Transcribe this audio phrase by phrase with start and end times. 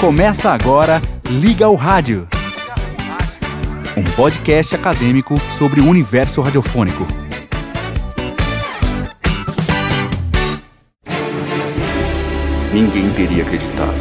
[0.00, 2.28] Começa agora Liga o Rádio.
[3.96, 7.06] Um podcast acadêmico sobre o universo radiofônico.
[12.72, 13.94] Ninguém teria acreditado.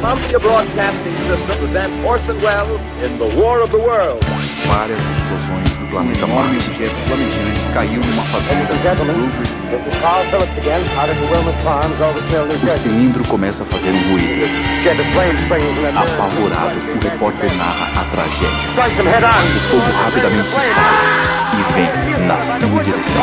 [0.00, 4.31] Columbia Broadcasting System presents Orson Welles in The War of the Worlds.
[4.66, 6.56] Várias explosões do planeta Marte.
[6.70, 8.72] objeto flamejante caiu numa fazenda.
[12.54, 14.46] O cilindro começa a fazer um ruído.
[15.96, 18.68] Apavorado, o repórter narra a tragédia.
[19.56, 21.90] O fogo rapidamente se espalha e vem
[22.26, 23.22] na sua direção.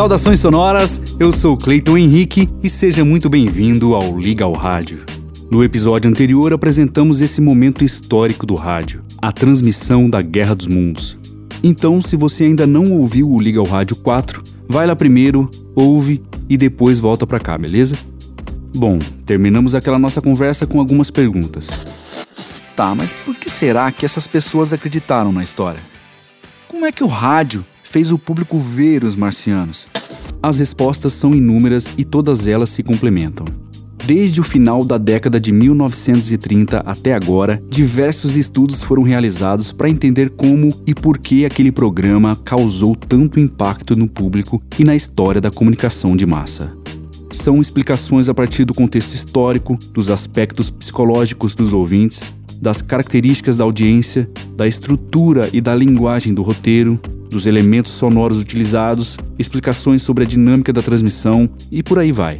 [0.00, 5.04] Saudações sonoras, eu sou Cleiton Henrique e seja muito bem-vindo ao Liga ao Rádio.
[5.50, 11.18] No episódio anterior apresentamos esse momento histórico do rádio, a transmissão da Guerra dos Mundos.
[11.62, 16.22] Então, se você ainda não ouviu o Liga ao Rádio 4, vai lá primeiro, ouve
[16.48, 17.94] e depois volta pra cá, beleza?
[18.74, 21.68] Bom, terminamos aquela nossa conversa com algumas perguntas.
[22.74, 25.80] Tá, mas por que será que essas pessoas acreditaram na história?
[26.66, 29.88] Como é que o rádio fez o público ver os marcianos?
[30.40, 33.44] As respostas são inúmeras e todas elas se complementam.
[34.06, 40.30] Desde o final da década de 1930 até agora, diversos estudos foram realizados para entender
[40.30, 45.50] como e por que aquele programa causou tanto impacto no público e na história da
[45.50, 46.72] comunicação de massa.
[47.32, 53.64] São explicações a partir do contexto histórico, dos aspectos psicológicos dos ouvintes, das características da
[53.64, 60.26] audiência, da estrutura e da linguagem do roteiro, dos elementos sonoros utilizados, explicações sobre a
[60.26, 62.36] dinâmica da transmissão e por aí vai.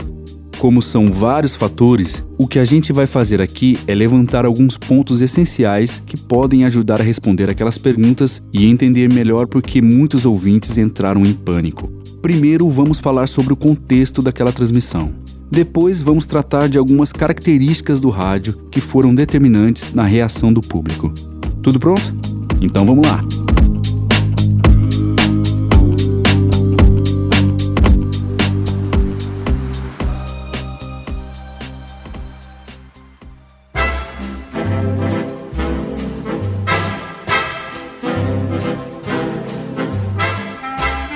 [0.58, 5.22] Como são vários fatores, o que a gente vai fazer aqui é levantar alguns pontos
[5.22, 10.76] essenciais que podem ajudar a responder aquelas perguntas e entender melhor por que muitos ouvintes
[10.76, 11.90] entraram em pânico.
[12.20, 15.14] Primeiro, vamos falar sobre o contexto daquela transmissão.
[15.50, 21.10] Depois, vamos tratar de algumas características do rádio que foram determinantes na reação do público.
[21.62, 22.14] Tudo pronto?
[22.60, 23.49] Então vamos lá!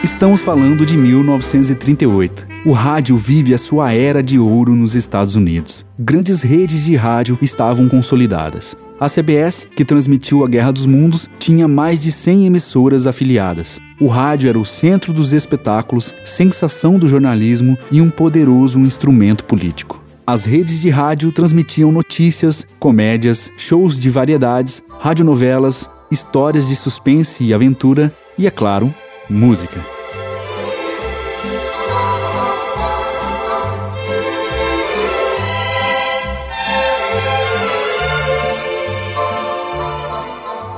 [0.05, 2.47] Estamos falando de 1938.
[2.67, 5.87] O rádio vive a sua era de ouro nos Estados Unidos.
[5.99, 8.77] Grandes redes de rádio estavam consolidadas.
[9.01, 13.81] A CBS, que transmitiu a Guerra dos Mundos, tinha mais de 100 emissoras afiliadas.
[13.99, 20.05] O rádio era o centro dos espetáculos, sensação do jornalismo e um poderoso instrumento político.
[20.27, 27.55] As redes de rádio transmitiam notícias, comédias, shows de variedades, radionovelas, histórias de suspense e
[27.55, 28.95] aventura e, é claro,
[29.31, 29.94] música.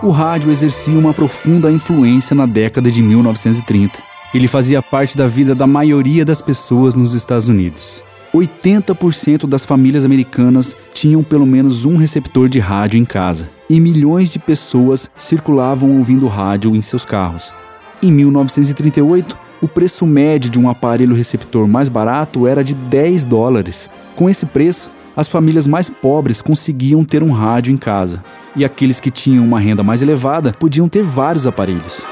[0.06, 3.98] O rádio exercia uma profunda influência na década de 1930.
[4.32, 8.04] Ele fazia parte da vida da maioria das pessoas nos Estados Unidos.
[8.32, 14.30] 80% das famílias americanas tinham pelo menos um receptor de rádio em casa, e milhões
[14.30, 17.52] de pessoas circulavam ouvindo rádio em seus carros.
[18.00, 23.90] Em 1938, o preço médio de um aparelho receptor mais barato era de 10 dólares.
[24.14, 28.22] Com esse preço, as famílias mais pobres conseguiam ter um rádio em casa,
[28.54, 32.04] e aqueles que tinham uma renda mais elevada podiam ter vários aparelhos.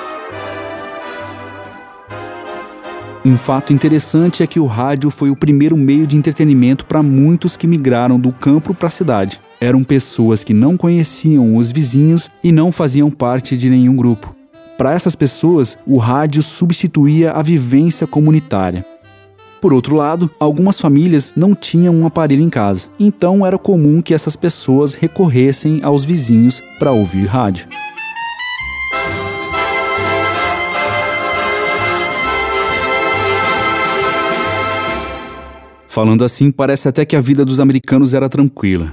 [3.26, 7.56] Um fato interessante é que o rádio foi o primeiro meio de entretenimento para muitos
[7.56, 9.40] que migraram do campo para a cidade.
[9.58, 14.36] Eram pessoas que não conheciam os vizinhos e não faziam parte de nenhum grupo.
[14.76, 18.84] Para essas pessoas, o rádio substituía a vivência comunitária.
[19.64, 24.12] Por outro lado, algumas famílias não tinham um aparelho em casa, então era comum que
[24.12, 27.66] essas pessoas recorressem aos vizinhos para ouvir rádio.
[35.88, 38.92] Falando assim, parece até que a vida dos americanos era tranquila.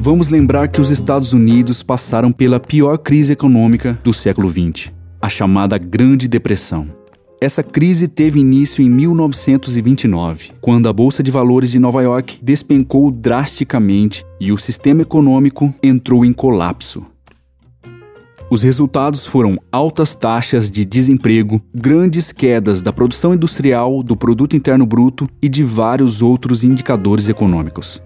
[0.00, 5.28] Vamos lembrar que os Estados Unidos passaram pela pior crise econômica do século XX, a
[5.28, 6.88] chamada Grande Depressão.
[7.40, 13.10] Essa crise teve início em 1929, quando a Bolsa de Valores de Nova York despencou
[13.10, 17.06] drasticamente e o sistema econômico entrou em colapso.
[18.50, 24.86] Os resultados foram altas taxas de desemprego, grandes quedas da produção industrial, do produto interno
[24.86, 28.02] bruto e de vários outros indicadores econômicos.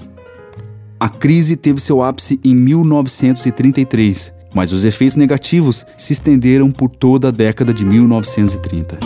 [0.98, 7.28] A crise teve seu ápice em 1933, mas os efeitos negativos se estenderam por toda
[7.28, 8.98] a década de 1930.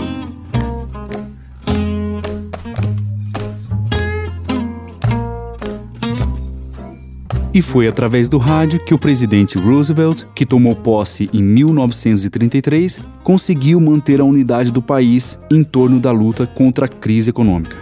[7.56, 13.80] E foi através do rádio que o presidente Roosevelt, que tomou posse em 1933, conseguiu
[13.80, 17.74] manter a unidade do país em torno da luta contra a crise econômica.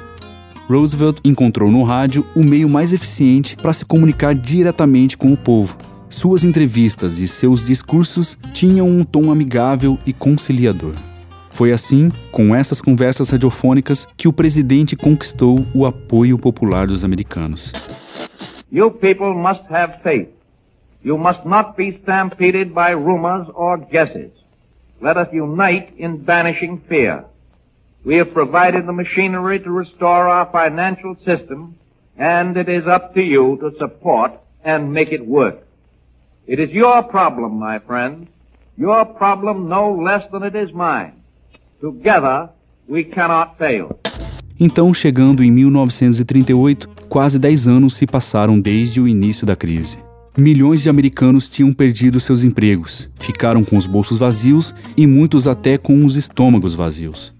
[0.68, 5.76] Roosevelt encontrou no rádio o meio mais eficiente para se comunicar diretamente com o povo.
[6.14, 10.94] Suas entrevistas e seus discursos tinham um tom amigável e conciliador.
[11.50, 17.72] Foi assim, com essas conversas radiofônicas, que o presidente conquistou o apoio popular dos americanos.
[18.72, 20.28] You people must have faith.
[21.04, 24.30] You must not be stampeded by rumors or guesses.
[25.02, 27.24] Let us unite in banishing fear.
[28.06, 31.74] We have provided the machinery to restore our financial system,
[32.16, 34.32] and it is up to you to support
[34.64, 35.63] and make it work.
[36.46, 37.80] It is your problem, my
[38.76, 41.14] your problem no less than it is mine.
[41.80, 42.50] Together,
[42.86, 43.98] we cannot fail.
[44.60, 49.96] Então, chegando em 1938, quase 10 anos se passaram desde o início da crise.
[50.36, 55.78] Milhões de americanos tinham perdido seus empregos, ficaram com os bolsos vazios e muitos até
[55.78, 57.32] com os estômagos vazios.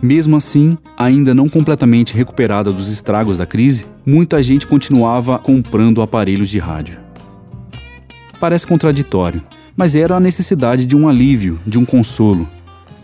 [0.00, 6.48] Mesmo assim, ainda não completamente recuperada dos estragos da crise, muita gente continuava comprando aparelhos
[6.48, 7.02] de rádio.
[8.42, 9.40] Parece contraditório,
[9.76, 12.48] mas era a necessidade de um alívio, de um consolo,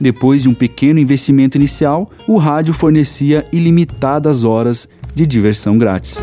[0.01, 6.21] depois de um pequeno investimento inicial, o rádio fornecia ilimitadas horas de diversão grátis.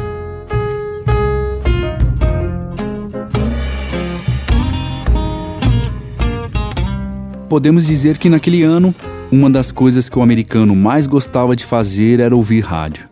[7.47, 8.93] Podemos dizer que naquele ano,
[9.31, 13.07] uma das coisas que o americano mais gostava de fazer era ouvir rádio.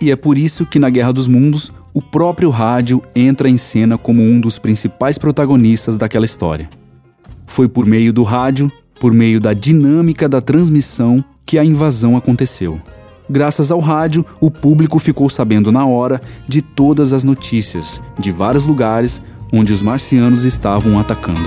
[0.00, 3.98] E é por isso que na Guerra dos Mundos, o próprio rádio entra em cena
[3.98, 6.68] como um dos principais protagonistas daquela história.
[7.46, 8.70] Foi por meio do rádio
[9.02, 12.80] por meio da dinâmica da transmissão que a invasão aconteceu.
[13.28, 18.64] Graças ao rádio, o público ficou sabendo na hora de todas as notícias de vários
[18.64, 19.20] lugares
[19.52, 21.40] onde os marcianos estavam atacando.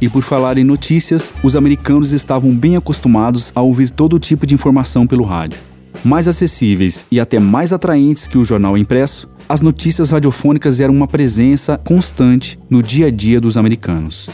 [0.00, 4.54] E por falar em notícias, os americanos estavam bem acostumados a ouvir todo tipo de
[4.54, 5.58] informação pelo rádio
[6.04, 11.06] mais acessíveis e até mais atraentes que o jornal impresso, as notícias radiofônicas eram uma
[11.06, 14.28] presença constante no dia a dia dos americanos.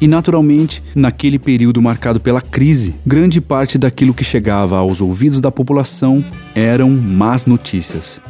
[0.00, 5.50] E naturalmente, naquele período marcado pela crise, grande parte daquilo que chegava aos ouvidos da
[5.50, 6.22] população
[6.54, 8.20] eram más notícias.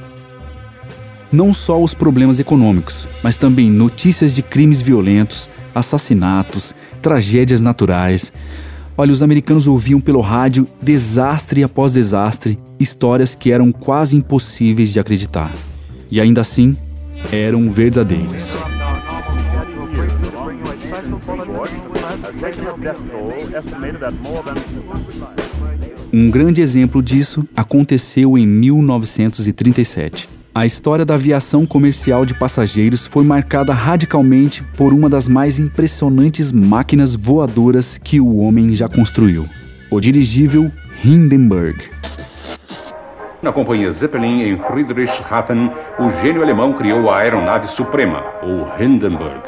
[1.32, 8.32] Não só os problemas econômicos, mas também notícias de crimes violentos, assassinatos, tragédias naturais,
[8.96, 15.00] Olha, os americanos ouviam pelo rádio desastre após desastre, histórias que eram quase impossíveis de
[15.00, 15.52] acreditar.
[16.08, 16.76] E ainda assim,
[17.32, 18.56] eram verdadeiras.
[26.12, 30.28] Um grande exemplo disso aconteceu em 1937.
[30.56, 36.52] A história da aviação comercial de passageiros foi marcada radicalmente por uma das mais impressionantes
[36.52, 39.48] máquinas voadoras que o homem já construiu:
[39.90, 40.70] o dirigível
[41.04, 41.90] Hindenburg.
[43.42, 49.42] Na companhia Zeppelin em Friedrichshafen, o gênio alemão criou a aeronave suprema, o Hindenburg.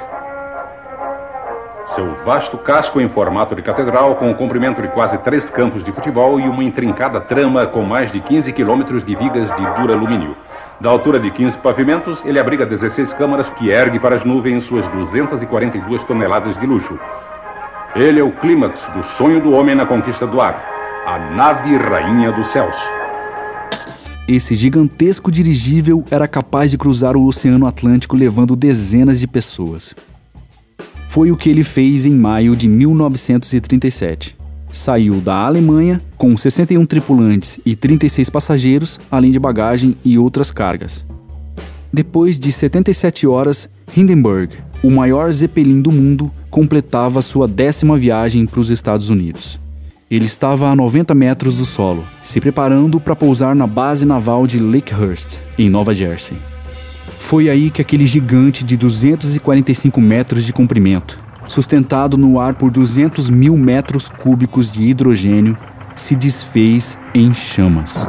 [1.95, 5.93] Seu vasto casco em formato de catedral, com o comprimento de quase três campos de
[5.93, 10.37] futebol e uma intrincada trama com mais de 15 quilômetros de vigas de duralumínio.
[10.79, 14.87] Da altura de 15 pavimentos, ele abriga 16 câmaras que ergue para as nuvens suas
[14.89, 16.99] 242 toneladas de luxo.
[17.95, 20.63] Ele é o clímax do sonho do homem na conquista do ar,
[21.07, 22.77] a nave rainha dos céus.
[24.29, 29.95] Esse gigantesco dirigível era capaz de cruzar o Oceano Atlântico levando dezenas de pessoas.
[31.09, 34.36] Foi o que ele fez em maio de 1937
[34.77, 41.05] saiu da Alemanha com 61 tripulantes e 36 passageiros, além de bagagem e outras cargas.
[41.93, 48.61] Depois de 77 horas, Hindenburg, o maior Zeppelin do mundo, completava sua décima viagem para
[48.61, 49.59] os Estados Unidos.
[50.11, 54.59] Ele estava a 90 metros do solo, se preparando para pousar na base naval de
[54.59, 56.37] Lakehurst, em Nova Jersey.
[57.19, 63.31] Foi aí que aquele gigante de 245 metros de comprimento, sustentado no ar por 200
[63.31, 65.57] mil metros cúbicos de hidrogênio,
[65.95, 68.07] se desfez em chamas.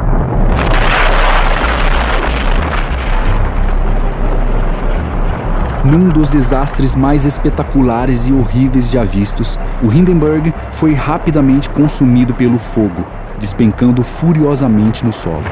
[5.86, 12.60] Num dos desastres mais espetaculares e horríveis já vistos, o Hindenburg foi rapidamente consumido pelo
[12.60, 13.06] fogo,
[13.40, 15.46] despencando furiosamente no solo.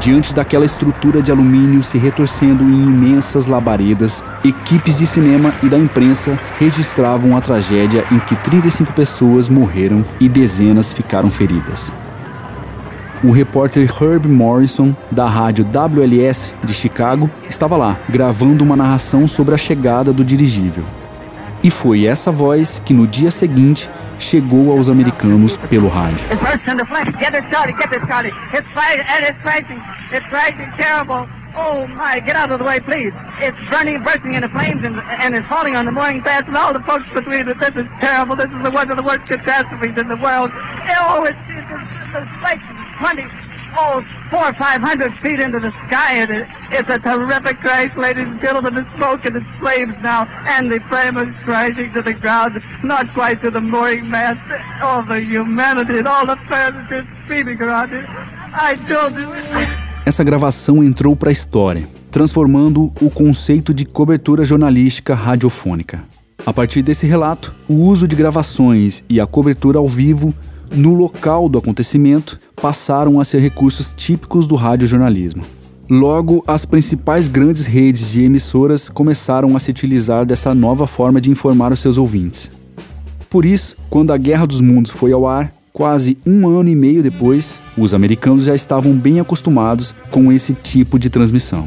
[0.00, 5.76] Diante daquela estrutura de alumínio se retorcendo em imensas labaredas, equipes de cinema e da
[5.76, 11.92] imprensa registravam a tragédia em que 35 pessoas morreram e dezenas ficaram feridas.
[13.22, 19.54] O repórter Herb Morrison, da rádio WLS de Chicago, estava lá, gravando uma narração sobre
[19.54, 20.82] a chegada do dirigível.
[21.62, 26.20] E foi essa voz que no dia seguinte chegou aos americanos pelo rádio.
[31.56, 33.12] Oh my, get out of the way, please.
[33.40, 36.72] It's burning, bursting into flames, and, and it's falling on the mooring paths and all
[36.72, 37.58] the folks between it.
[37.58, 38.36] This is terrible.
[38.36, 40.52] This is one of the worst catastrophes in the world.
[40.54, 42.62] Oh, it's, it's, it's, it's like
[43.02, 43.26] 20,
[43.76, 47.96] oh, four or five hundred feet into the sky, and it, it's a terrific crash,
[47.96, 48.74] ladies and gentlemen.
[48.74, 53.12] The smoke and the flames now, and the flame is crashing to the ground, not
[53.14, 54.40] quite to the mooring mast.
[54.82, 58.06] All the humanity and all the furniture screaming around it.
[58.52, 59.90] I you.
[60.04, 66.02] Essa gravação entrou para a história, transformando o conceito de cobertura jornalística radiofônica.
[66.44, 70.34] A partir desse relato, o uso de gravações e a cobertura ao vivo
[70.74, 75.42] no local do acontecimento passaram a ser recursos típicos do radiojornalismo.
[75.88, 81.30] Logo, as principais grandes redes de emissoras começaram a se utilizar dessa nova forma de
[81.30, 82.48] informar os seus ouvintes.
[83.28, 87.02] Por isso, quando a Guerra dos Mundos foi ao ar, quase um ano e meio
[87.02, 91.66] depois, os americanos já estavam bem acostumados com esse tipo de transmissão.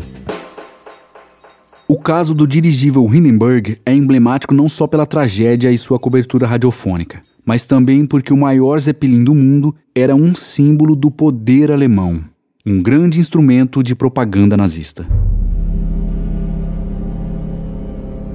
[1.86, 7.22] O caso do dirigível Hindenburg é emblemático não só pela tragédia e sua cobertura radiofônica,
[7.46, 12.24] mas também porque o maior Zeppelin do mundo era um símbolo do poder alemão,
[12.66, 15.08] um grande instrumento de propaganda nazista.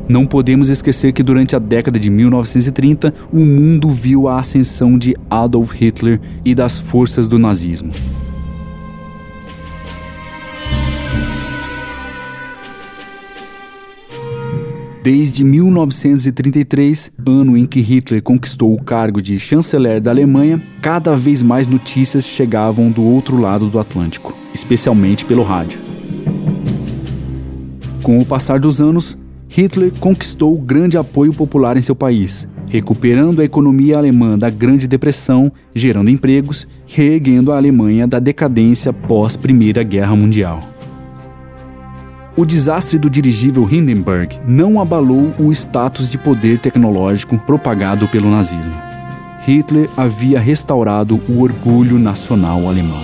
[0.09, 5.15] Não podemos esquecer que durante a década de 1930, o mundo viu a ascensão de
[5.29, 7.93] Adolf Hitler e das forças do nazismo.
[15.11, 21.43] Desde 1933, ano em que Hitler conquistou o cargo de chanceler da Alemanha, cada vez
[21.43, 25.81] mais notícias chegavam do outro lado do Atlântico, especialmente pelo rádio.
[28.03, 29.17] Com o passar dos anos,
[29.49, 35.51] Hitler conquistou grande apoio popular em seu país, recuperando a economia alemã da Grande Depressão,
[35.75, 40.78] gerando empregos, reerguendo a Alemanha da decadência pós Primeira Guerra Mundial.
[42.39, 48.73] O desastre do dirigível Hindenburg não abalou o status de poder tecnológico propagado pelo nazismo.
[49.45, 53.03] Hitler havia restaurado o orgulho nacional alemão.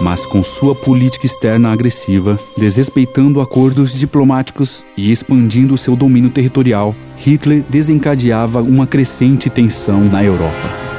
[0.00, 7.64] Mas com sua política externa agressiva, desrespeitando acordos diplomáticos e expandindo seu domínio territorial, Hitler
[7.70, 10.91] desencadeava uma crescente tensão na Europa.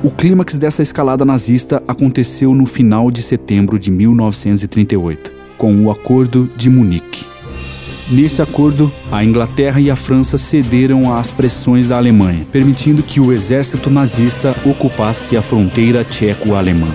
[0.00, 6.48] O clímax dessa escalada nazista aconteceu no final de setembro de 1938, com o Acordo
[6.56, 7.26] de Munique.
[8.08, 13.32] Nesse acordo, a Inglaterra e a França cederam às pressões da Alemanha, permitindo que o
[13.32, 16.94] exército nazista ocupasse a fronteira tcheco-alemã.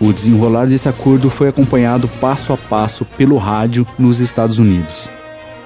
[0.00, 5.10] O desenrolar desse acordo foi acompanhado passo a passo pelo rádio nos Estados Unidos.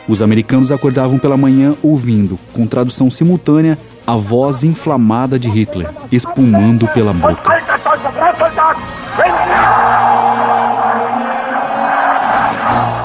[0.09, 6.89] Os americanos acordavam pela manhã ouvindo, com tradução simultâea, a voz inflamada de Hitler, espumando
[6.89, 7.51] pela boca.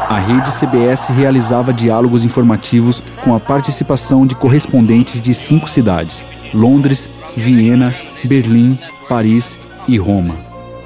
[0.09, 7.09] A rede CBS realizava diálogos informativos com a participação de correspondentes de cinco cidades: Londres,
[7.35, 10.35] Viena, Berlim, Paris e Roma.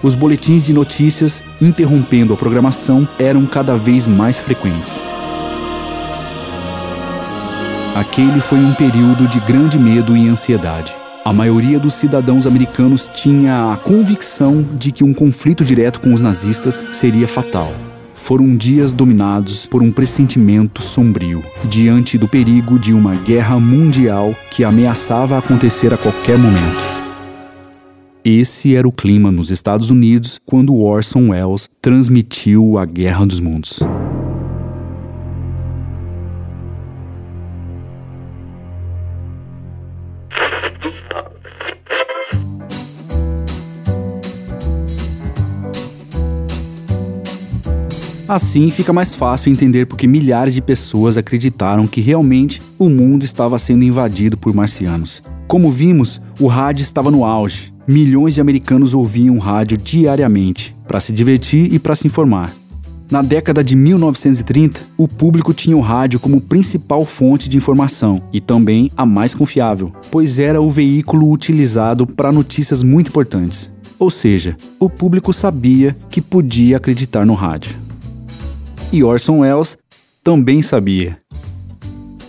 [0.03, 5.03] Os boletins de notícias, interrompendo a programação, eram cada vez mais frequentes.
[7.93, 10.95] Aquele foi um período de grande medo e ansiedade.
[11.25, 16.21] A maioria dos cidadãos americanos tinha a convicção de que um conflito direto com os
[16.21, 17.73] nazistas seria fatal.
[18.15, 24.63] Foram dias dominados por um pressentimento sombrio, diante do perigo de uma guerra mundial que
[24.63, 26.91] ameaçava acontecer a qualquer momento.
[28.23, 33.81] Esse era o clima nos Estados Unidos quando Orson Welles transmitiu a Guerra dos Mundos.
[48.31, 53.59] Assim fica mais fácil entender porque milhares de pessoas acreditaram que realmente o mundo estava
[53.59, 55.21] sendo invadido por marcianos.
[55.49, 57.73] Como vimos, o rádio estava no auge.
[57.85, 62.55] Milhões de americanos ouviam rádio diariamente para se divertir e para se informar.
[63.11, 68.39] Na década de 1930, o público tinha o rádio como principal fonte de informação e
[68.39, 73.69] também a mais confiável, pois era o veículo utilizado para notícias muito importantes.
[73.99, 77.90] Ou seja, o público sabia que podia acreditar no rádio.
[78.91, 79.77] E Orson Welles
[80.23, 81.17] também sabia.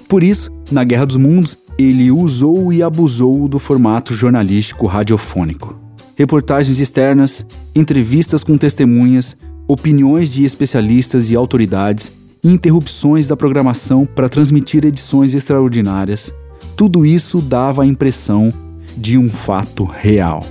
[0.08, 5.76] Por isso, na Guerra dos Mundos, ele usou e abusou do formato jornalístico radiofônico.
[6.16, 12.12] Reportagens externas, entrevistas com testemunhas, opiniões de especialistas e autoridades,
[12.44, 16.32] interrupções da programação para transmitir edições extraordinárias.
[16.76, 18.52] Tudo isso dava a impressão
[18.96, 20.44] de um fato real.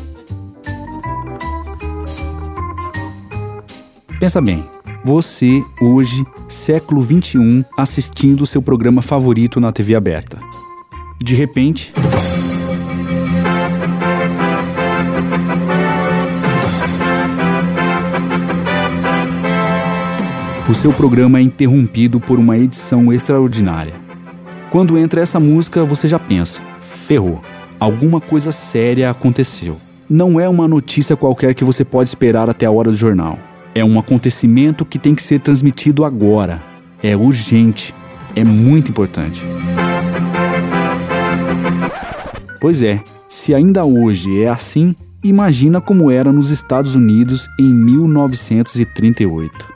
[4.19, 4.63] Pensa bem,
[5.03, 10.39] você hoje, século 21, assistindo seu programa favorito na TV aberta.
[11.19, 11.91] De repente,
[20.69, 23.93] o seu programa é interrompido por uma edição extraordinária.
[24.69, 27.41] Quando entra essa música, você já pensa: ferrou,
[27.79, 29.77] alguma coisa séria aconteceu.
[30.09, 33.39] Não é uma notícia qualquer que você pode esperar até a hora do jornal.
[33.73, 36.61] É um acontecimento que tem que ser transmitido agora.
[37.01, 37.93] É urgente.
[38.35, 39.41] É muito importante.
[42.59, 49.67] Pois é, se ainda hoje é assim, imagina como era nos Estados Unidos em 1938.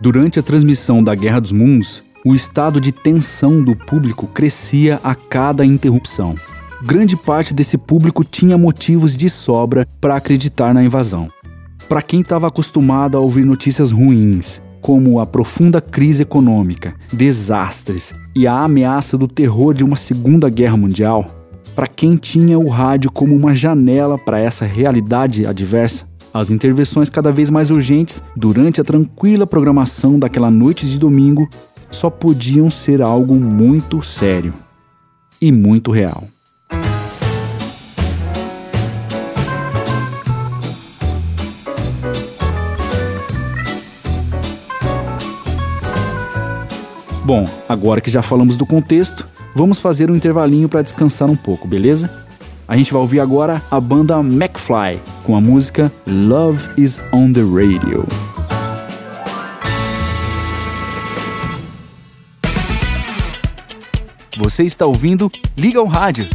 [0.00, 5.14] Durante a transmissão da Guerra dos Mundos, o estado de tensão do público crescia a
[5.14, 6.34] cada interrupção.
[6.82, 11.30] Grande parte desse público tinha motivos de sobra para acreditar na invasão.
[11.88, 18.44] Para quem estava acostumado a ouvir notícias ruins, como a profunda crise econômica, desastres e
[18.44, 21.30] a ameaça do terror de uma Segunda Guerra Mundial,
[21.76, 27.30] para quem tinha o rádio como uma janela para essa realidade adversa, as intervenções cada
[27.30, 31.48] vez mais urgentes durante a tranquila programação daquela noite de domingo
[31.88, 34.52] só podiam ser algo muito sério
[35.40, 36.24] e muito real.
[47.26, 51.66] Bom, agora que já falamos do contexto, vamos fazer um intervalinho para descansar um pouco,
[51.66, 52.08] beleza?
[52.68, 57.40] A gente vai ouvir agora a banda McFly com a música Love is on the
[57.40, 58.06] Radio.
[64.36, 66.28] Você está ouvindo Liga ao Rádio.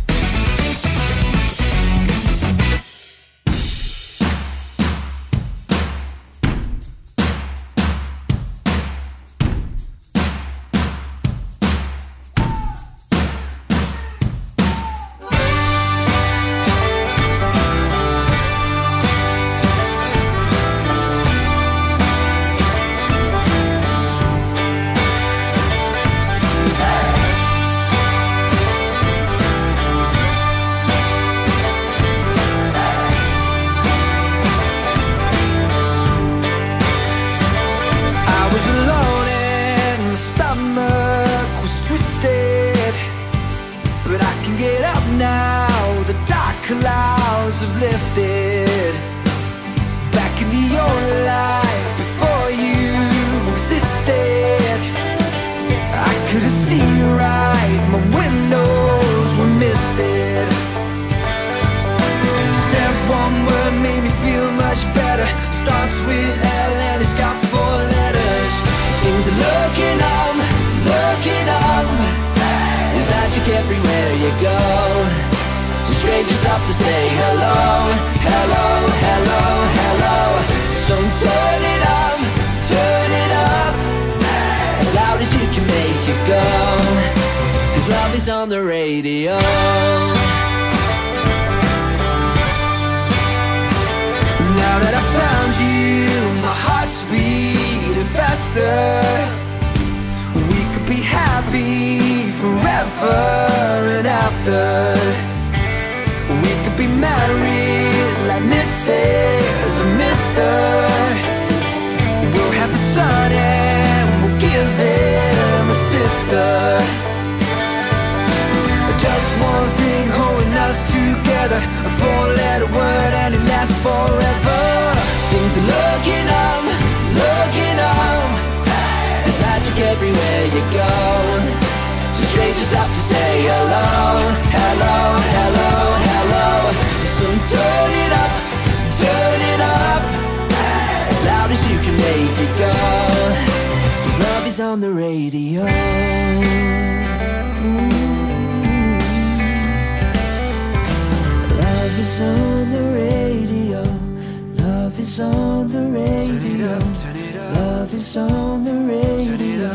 [157.91, 159.67] Love is on the radio.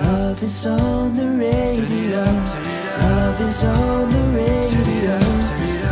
[0.00, 2.24] Love is on the radio.
[2.98, 5.18] Love is on the radio.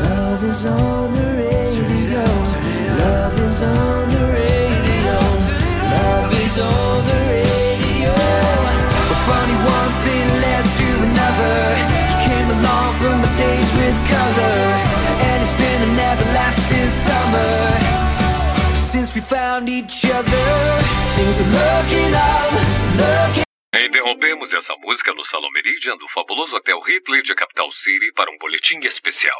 [0.00, 2.24] Love is on the radio.
[3.04, 5.18] Love is on the radio.
[5.92, 8.14] Love is on the radio.
[9.12, 11.58] A funny one thing led to another.
[12.08, 14.56] You came along from my days with color,
[15.28, 20.81] and it's been an everlasting summer since we found each other.
[23.86, 28.38] Interrompemos essa música no Salão Meridian do fabuloso Hotel Hitler de Capital City para um
[28.38, 29.38] boletim especial.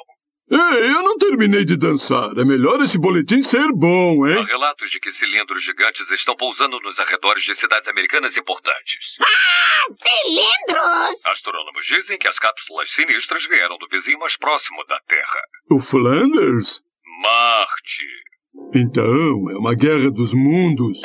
[0.51, 2.31] Ei, eu não terminei de dançar.
[2.37, 4.45] É melhor esse boletim ser bom, Há hein?
[4.45, 9.17] relatos de que cilindros gigantes estão pousando nos arredores de cidades americanas importantes.
[9.91, 11.25] Cilindros!
[11.27, 16.83] Astrônomos dizem que as cápsulas sinistras vieram do vizinho mais próximo da Terra, O Flanders?
[17.23, 18.05] Marte.
[18.75, 21.01] Então, é uma guerra dos mundos.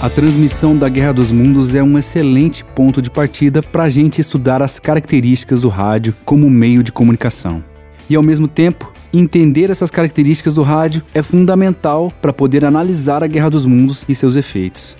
[0.00, 4.20] A transmissão da Guerra dos Mundos é um excelente ponto de partida para a gente
[4.20, 7.62] estudar as características do rádio como meio de comunicação.
[8.08, 13.26] E ao mesmo tempo, entender essas características do rádio é fundamental para poder analisar a
[13.26, 14.96] Guerra dos Mundos e seus efeitos.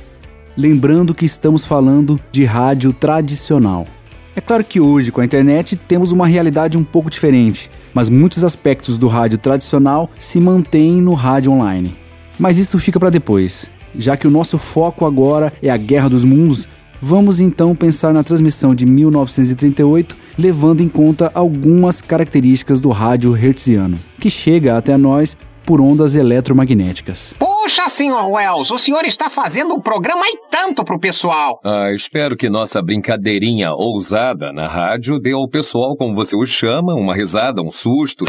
[0.56, 3.86] Lembrando que estamos falando de rádio tradicional.
[4.34, 8.44] É claro que hoje, com a internet, temos uma realidade um pouco diferente, mas muitos
[8.44, 11.96] aspectos do rádio tradicional se mantêm no rádio online.
[12.38, 13.70] Mas isso fica para depois.
[13.94, 16.68] Já que o nosso foco agora é a Guerra dos Mundos,
[17.00, 23.98] vamos então pensar na transmissão de 1938, levando em conta algumas características do rádio hertziano,
[24.18, 27.34] que chega até nós por ondas eletromagnéticas.
[27.38, 31.60] Puxa, senhor Wells, o senhor está fazendo um programa e tanto pro pessoal.
[31.64, 36.94] Ah, espero que nossa brincadeirinha ousada na rádio dê ao pessoal, como você o chama,
[36.94, 38.24] uma risada, um susto.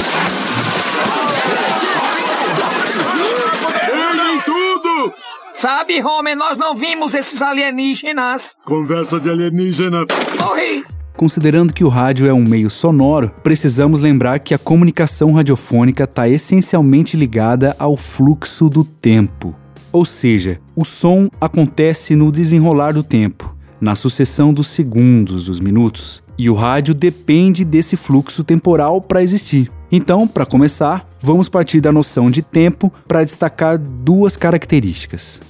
[5.62, 8.58] Sabe, Homer, nós não vimos esses alienígenas.
[8.66, 10.08] Conversa de alienígena.
[10.40, 10.84] Morri.
[11.16, 16.28] Considerando que o rádio é um meio sonoro, precisamos lembrar que a comunicação radiofônica está
[16.28, 19.56] essencialmente ligada ao fluxo do tempo.
[19.92, 26.24] Ou seja, o som acontece no desenrolar do tempo, na sucessão dos segundos, dos minutos,
[26.40, 29.70] e o rádio depende desse fluxo temporal para existir.
[29.92, 35.42] Então, para começar, vamos partir da noção de tempo para destacar duas características.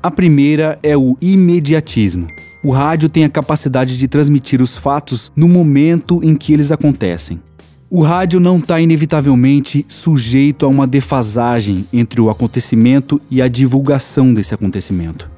[0.00, 2.26] A primeira é o imediatismo.
[2.62, 7.42] O rádio tem a capacidade de transmitir os fatos no momento em que eles acontecem.
[7.90, 14.32] O rádio não está inevitavelmente sujeito a uma defasagem entre o acontecimento e a divulgação
[14.32, 15.30] desse acontecimento.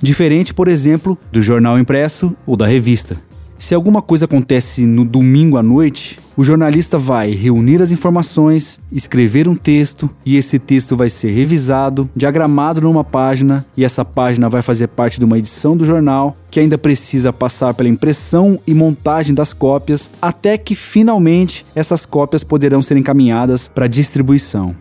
[0.00, 3.16] Diferente, por exemplo, do jornal impresso ou da revista.
[3.62, 9.46] Se alguma coisa acontece no domingo à noite, o jornalista vai reunir as informações, escrever
[9.46, 14.62] um texto e esse texto vai ser revisado, diagramado numa página e essa página vai
[14.62, 19.32] fazer parte de uma edição do jornal que ainda precisa passar pela impressão e montagem
[19.32, 24.74] das cópias até que finalmente essas cópias poderão ser encaminhadas para distribuição.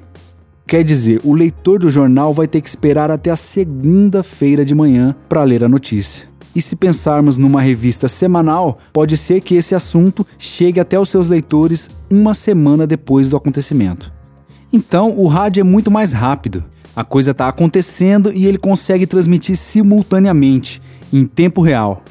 [0.65, 5.15] Quer dizer, o leitor do jornal vai ter que esperar até a segunda-feira de manhã
[5.29, 6.30] para ler a notícia.
[6.55, 11.27] E se pensarmos numa revista semanal, pode ser que esse assunto chegue até os seus
[11.27, 14.11] leitores uma semana depois do acontecimento.
[14.73, 16.63] Então, o rádio é muito mais rápido.
[16.95, 22.03] A coisa está acontecendo e ele consegue transmitir simultaneamente, em tempo real.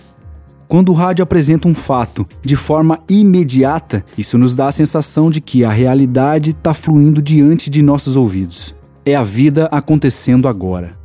[0.66, 5.40] Quando o rádio apresenta um fato de forma imediata, isso nos dá a sensação de
[5.40, 8.74] que a realidade está fluindo diante de nossos ouvidos.
[9.04, 10.99] É a vida acontecendo agora.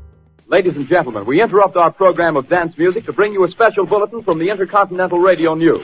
[0.55, 3.85] Ladies and gentlemen, we interrupt our program of dance music to bring you a special
[3.85, 5.83] bulletin from the Intercontinental Radio News.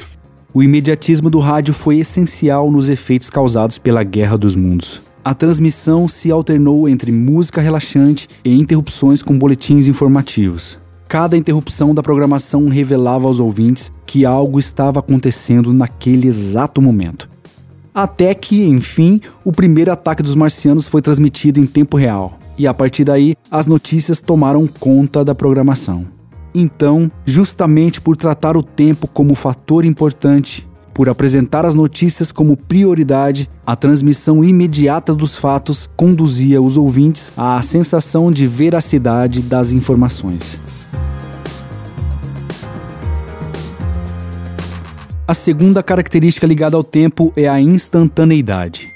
[0.54, 5.02] O imediatismo do rádio foi essencial nos efeitos causados pela Guerra dos Mundos.
[5.26, 10.80] A transmissão se alternou entre música relaxante e interrupções com boletins informativos.
[11.06, 17.30] Cada interrupção da programação revelava aos ouvintes que algo estava acontecendo naquele exato momento.
[17.94, 22.74] Até que, enfim, o primeiro ataque dos marcianos foi transmitido em tempo real, e a
[22.76, 26.06] partir daí as notícias tomaram conta da programação.
[26.54, 33.50] Então, justamente por tratar o tempo como fator importante, por apresentar as notícias como prioridade,
[33.66, 40.62] a transmissão imediata dos fatos conduzia os ouvintes à sensação de veracidade das informações.
[45.28, 48.91] A segunda característica ligada ao tempo é a instantaneidade.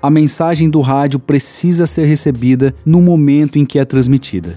[0.00, 4.56] A mensagem do rádio precisa ser recebida no momento em que é transmitida.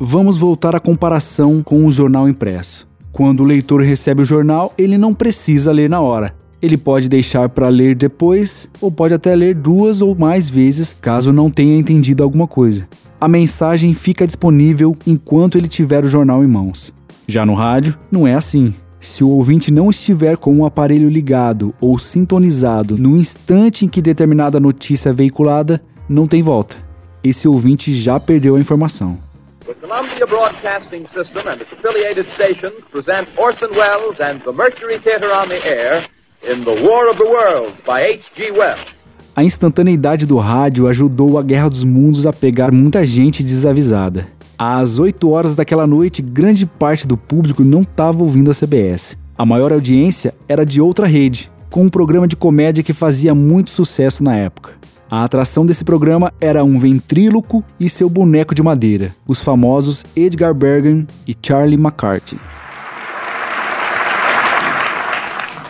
[0.00, 2.88] Vamos voltar à comparação com o jornal impresso.
[3.12, 6.34] Quando o leitor recebe o jornal, ele não precisa ler na hora.
[6.60, 11.32] Ele pode deixar para ler depois, ou pode até ler duas ou mais vezes, caso
[11.32, 12.88] não tenha entendido alguma coisa.
[13.20, 16.92] A mensagem fica disponível enquanto ele tiver o jornal em mãos.
[17.28, 18.74] Já no rádio, não é assim.
[19.00, 24.02] Se o ouvinte não estiver com o aparelho ligado ou sintonizado no instante em que
[24.02, 26.76] determinada notícia é veiculada, não tem volta.
[27.24, 29.18] Esse ouvinte já perdeu a informação.
[29.66, 35.30] The Columbia Broadcasting System and its affiliated stations present Orson Welles and the Mercury Theater
[35.32, 36.06] on the Air
[36.42, 38.50] in The War of the Worlds by H.G.
[38.52, 38.86] Wells.
[39.34, 44.26] A instantaneidade do rádio ajudou a Guerra dos Mundos a pegar muita gente desavisada.
[44.62, 49.16] Às 8 horas daquela noite, grande parte do público não estava ouvindo a CBS.
[49.38, 53.70] A maior audiência era de outra rede, com um programa de comédia que fazia muito
[53.70, 54.72] sucesso na época.
[55.10, 60.52] A atração desse programa era um ventríloco e seu boneco de madeira, os famosos Edgar
[60.52, 62.38] Bergen e Charlie McCarthy.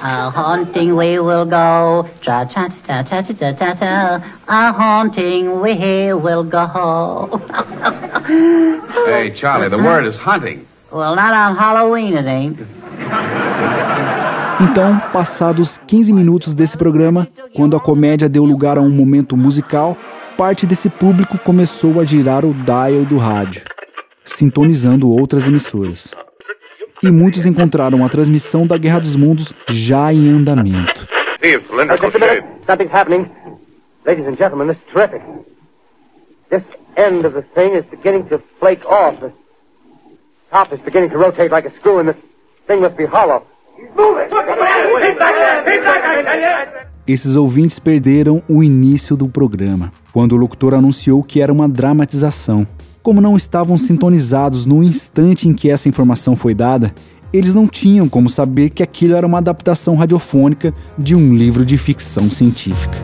[0.02, 4.22] A haunting we will go, cha cha cha cha cha cha cha cha.
[4.48, 7.38] A haunting we will go.
[9.06, 10.66] Hey, Charlie, the word is hunting.
[10.90, 12.58] well, not on Halloween, it ain't.
[14.60, 19.96] Então, passados 15 minutos desse programa, quando a comédia deu lugar a um momento musical,
[20.36, 23.62] parte desse público começou a girar o dial do rádio,
[24.24, 26.14] sintonizando outras emissoras
[27.02, 31.06] e muitos encontraram a transmissão da Guerra dos Mundos já em andamento.
[47.06, 52.66] Esses ouvintes perderam o início do programa, quando o locutor anunciou que era uma dramatização.
[53.02, 56.94] Como não estavam sintonizados no instante em que essa informação foi dada,
[57.32, 61.78] eles não tinham como saber que aquilo era uma adaptação radiofônica de um livro de
[61.78, 62.98] ficção científica.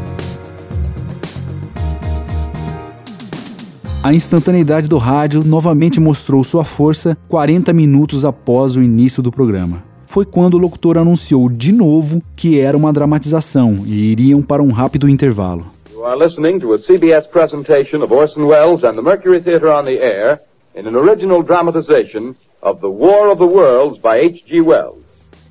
[4.03, 9.83] A instantaneidade do rádio novamente mostrou sua força 40 minutos após o início do programa.
[10.07, 14.71] Foi quando o locutor anunciou de novo que era uma dramatização e iriam para um
[14.71, 15.76] rápido intervalo.
[16.07, 19.99] Are listening to a CBS presentation of Orson Welles and the Mercury Theater on the
[19.99, 20.41] Air
[20.77, 24.61] in an original dramatization of The War of the Worlds by H.G.
[24.61, 25.03] Wells.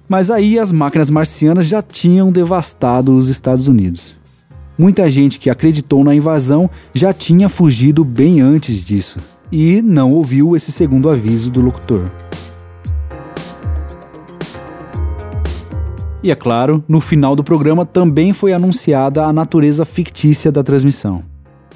[0.07, 4.15] Mas aí as máquinas marcianas já tinham devastado os Estados Unidos.
[4.77, 9.19] Muita gente que acreditou na invasão já tinha fugido bem antes disso
[9.51, 12.09] e não ouviu esse segundo aviso do locutor.
[16.25, 21.21] E é claro, no final do programa também foi anunciada a natureza fictícia da transmissão.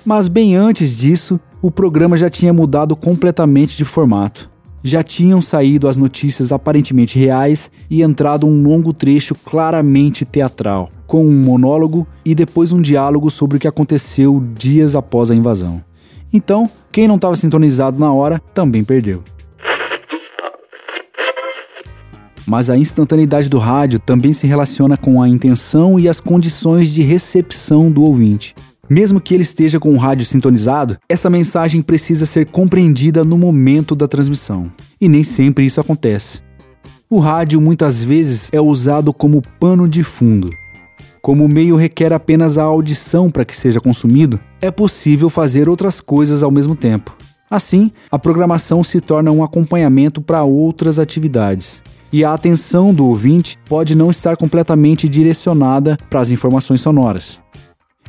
[0.03, 4.49] Mas bem antes disso, o programa já tinha mudado completamente de formato.
[4.83, 11.23] Já tinham saído as notícias aparentemente reais e entrado um longo trecho claramente teatral, com
[11.23, 15.79] um monólogo e depois um diálogo sobre o que aconteceu dias após a invasão.
[16.33, 19.21] Então, quem não estava sintonizado na hora também perdeu.
[22.49, 27.03] Mas a instantaneidade do rádio também se relaciona com a intenção e as condições de
[27.03, 28.55] recepção do ouvinte.
[28.89, 33.93] Mesmo que ele esteja com o rádio sintonizado, essa mensagem precisa ser compreendida no momento
[33.93, 34.71] da transmissão.
[34.99, 36.41] E nem sempre isso acontece.
[37.07, 40.49] O rádio muitas vezes é usado como pano de fundo.
[41.21, 46.01] Como o meio requer apenas a audição para que seja consumido, é possível fazer outras
[46.01, 47.15] coisas ao mesmo tempo.
[47.47, 51.79] Assim, a programação se torna um acompanhamento para outras atividades.
[52.11, 57.39] E a atenção do ouvinte pode não estar completamente direcionada para as informações sonoras.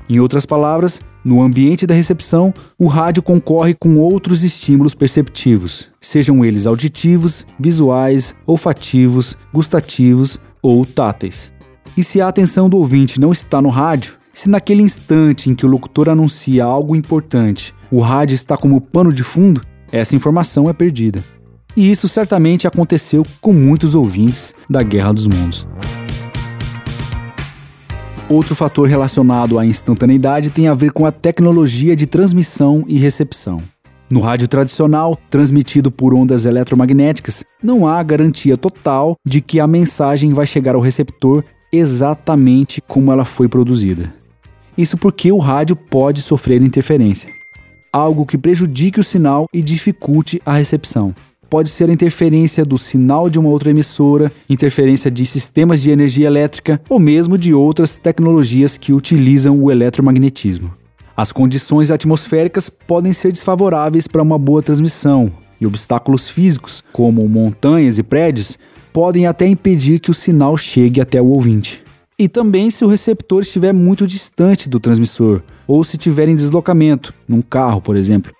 [0.08, 6.44] Em outras palavras, no ambiente da recepção, o rádio concorre com outros estímulos perceptivos, sejam
[6.44, 11.52] eles auditivos, visuais, olfativos, gustativos ou táteis.
[11.96, 15.66] E se a atenção do ouvinte não está no rádio, se naquele instante em que
[15.66, 19.60] o locutor anuncia algo importante, o rádio está como pano de fundo,
[19.92, 21.22] essa informação é perdida.
[21.76, 25.66] E isso certamente aconteceu com muitos ouvintes da Guerra dos Mundos.
[28.28, 33.60] Outro fator relacionado à instantaneidade tem a ver com a tecnologia de transmissão e recepção.
[34.08, 40.32] No rádio tradicional, transmitido por ondas eletromagnéticas, não há garantia total de que a mensagem
[40.32, 44.12] vai chegar ao receptor exatamente como ela foi produzida.
[44.76, 47.28] Isso porque o rádio pode sofrer interferência,
[47.92, 51.14] algo que prejudique o sinal e dificulte a recepção.
[51.50, 56.28] Pode ser a interferência do sinal de uma outra emissora, interferência de sistemas de energia
[56.28, 60.72] elétrica ou mesmo de outras tecnologias que utilizam o eletromagnetismo.
[61.16, 67.98] As condições atmosféricas podem ser desfavoráveis para uma boa transmissão, e obstáculos físicos, como montanhas
[67.98, 68.58] e prédios,
[68.92, 71.82] podem até impedir que o sinal chegue até o ouvinte.
[72.18, 77.12] E também se o receptor estiver muito distante do transmissor, ou se tiver em deslocamento,
[77.28, 78.32] num carro, por exemplo.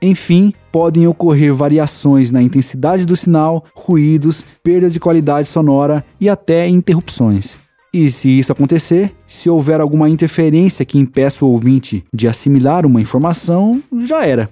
[0.00, 6.68] Enfim, podem ocorrer variações na intensidade do sinal, ruídos, perda de qualidade sonora e até
[6.68, 7.58] interrupções.
[7.92, 13.00] E se isso acontecer, se houver alguma interferência que impeça o ouvinte de assimilar uma
[13.00, 14.48] informação, já era.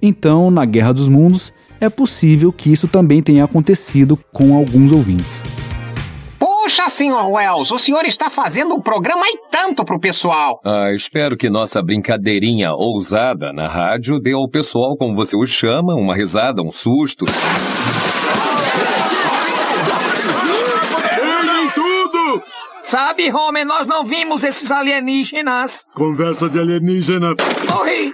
[0.00, 5.42] Então, na Guerra dos Mundos, é possível que isso também tenha acontecido com alguns ouvintes.
[6.76, 7.30] Puxa, Sr.
[7.30, 10.60] Wells, o senhor está fazendo um programa e tanto pro pessoal.
[10.62, 15.94] Ah, espero que nossa brincadeirinha ousada na rádio dê ao pessoal, como você o chama,
[15.94, 17.24] uma risada, um susto.
[22.84, 25.86] Sabe, Homer, nós não vimos esses alienígenas.
[25.94, 27.34] Conversa de alienígena.
[27.70, 28.12] Morri!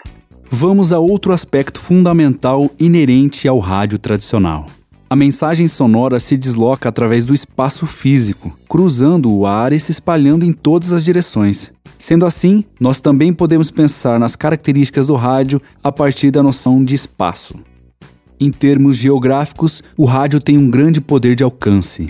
[0.48, 4.66] Vamos a outro aspecto fundamental inerente ao rádio tradicional.
[5.12, 10.42] A mensagem sonora se desloca através do espaço físico, cruzando o ar e se espalhando
[10.42, 11.70] em todas as direções.
[11.98, 16.94] Sendo assim, nós também podemos pensar nas características do rádio a partir da noção de
[16.94, 17.56] espaço.
[18.40, 22.06] Em termos geográficos, o rádio tem um grande poder de alcance.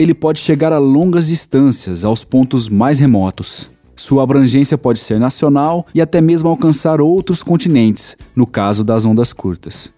[0.00, 3.68] Ele pode chegar a longas distâncias, aos pontos mais remotos.
[3.94, 9.34] Sua abrangência pode ser nacional e até mesmo alcançar outros continentes, no caso das ondas
[9.34, 9.97] curtas.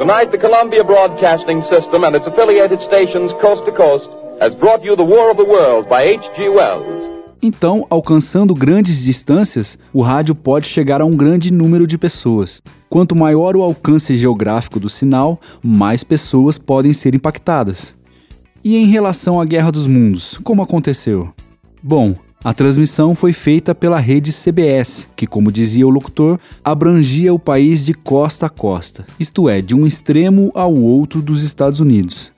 [0.00, 4.08] Tonight, the Columbia Broadcasting System and its affiliated stations coast to coast
[4.40, 6.48] has brought you The War of the World by H.G.
[6.48, 7.20] Wells.
[7.42, 12.62] Então, alcançando grandes distâncias, o rádio pode chegar a um grande número de pessoas.
[12.88, 17.94] Quanto maior o alcance geográfico do sinal, mais pessoas podem ser impactadas.
[18.64, 21.28] E em relação à Guerra dos Mundos, como aconteceu?
[21.82, 27.38] Bom, a transmissão foi feita pela rede CBS, que, como dizia o locutor, abrangia o
[27.38, 32.32] país de costa a costa, isto é, de um extremo ao outro dos Estados Unidos.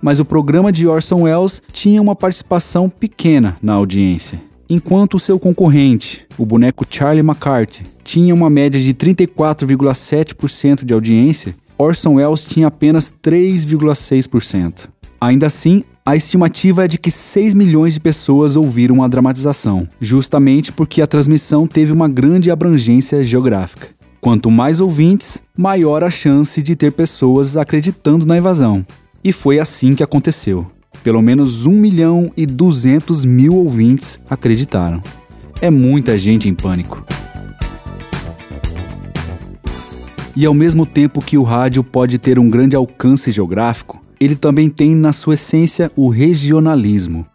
[0.00, 5.38] Mas o programa de Orson Welles tinha uma participação pequena na audiência, enquanto o seu
[5.38, 12.68] concorrente, o boneco Charlie McCarthy, tinha uma média de 34,7% de audiência, Orson Welles tinha
[12.68, 14.88] apenas 3,6%.
[15.20, 20.70] Ainda assim, a estimativa é de que 6 milhões de pessoas ouviram a dramatização, justamente
[20.70, 23.88] porque a transmissão teve uma grande abrangência geográfica.
[24.20, 28.86] Quanto mais ouvintes, maior a chance de ter pessoas acreditando na invasão.
[29.24, 30.70] E foi assim que aconteceu.
[31.02, 35.02] Pelo menos 1 milhão e 200 mil ouvintes acreditaram.
[35.60, 37.04] É muita gente em pânico.
[40.36, 44.68] E ao mesmo tempo que o rádio pode ter um grande alcance geográfico, ele também
[44.68, 47.26] tem na sua essência o regionalismo.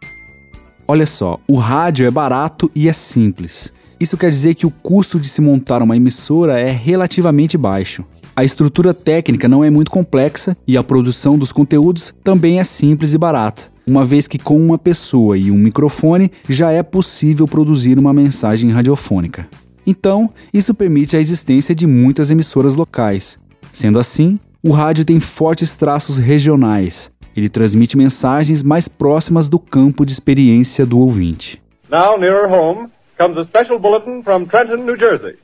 [0.86, 3.72] Olha só, o rádio é barato e é simples.
[3.98, 8.04] Isso quer dizer que o custo de se montar uma emissora é relativamente baixo.
[8.34, 13.14] A estrutura técnica não é muito complexa e a produção dos conteúdos também é simples
[13.14, 17.98] e barata, uma vez que com uma pessoa e um microfone já é possível produzir
[17.98, 19.46] uma mensagem radiofônica.
[19.86, 23.38] Então, isso permite a existência de muitas emissoras locais.
[23.72, 27.10] Sendo assim, o rádio tem fortes traços regionais.
[27.36, 31.60] Ele transmite mensagens mais próximas do campo de experiência do ouvinte.
[31.90, 35.36] Now, nearer home, comes a special bulletin from Trenton, New Jersey.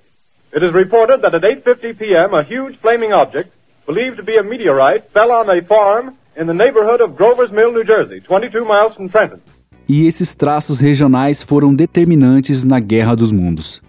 [0.54, 3.50] It is reported that at 8.50 p.m., a huge flaming object,
[3.86, 7.72] believed to be a meteorite, fell on a farm in the neighborhood of Grover's Mill,
[7.72, 9.40] New Jersey, 22 miles from Trenton.
[9.88, 13.82] E esses traços regionais foram determinantes na Guerra dos Mundos.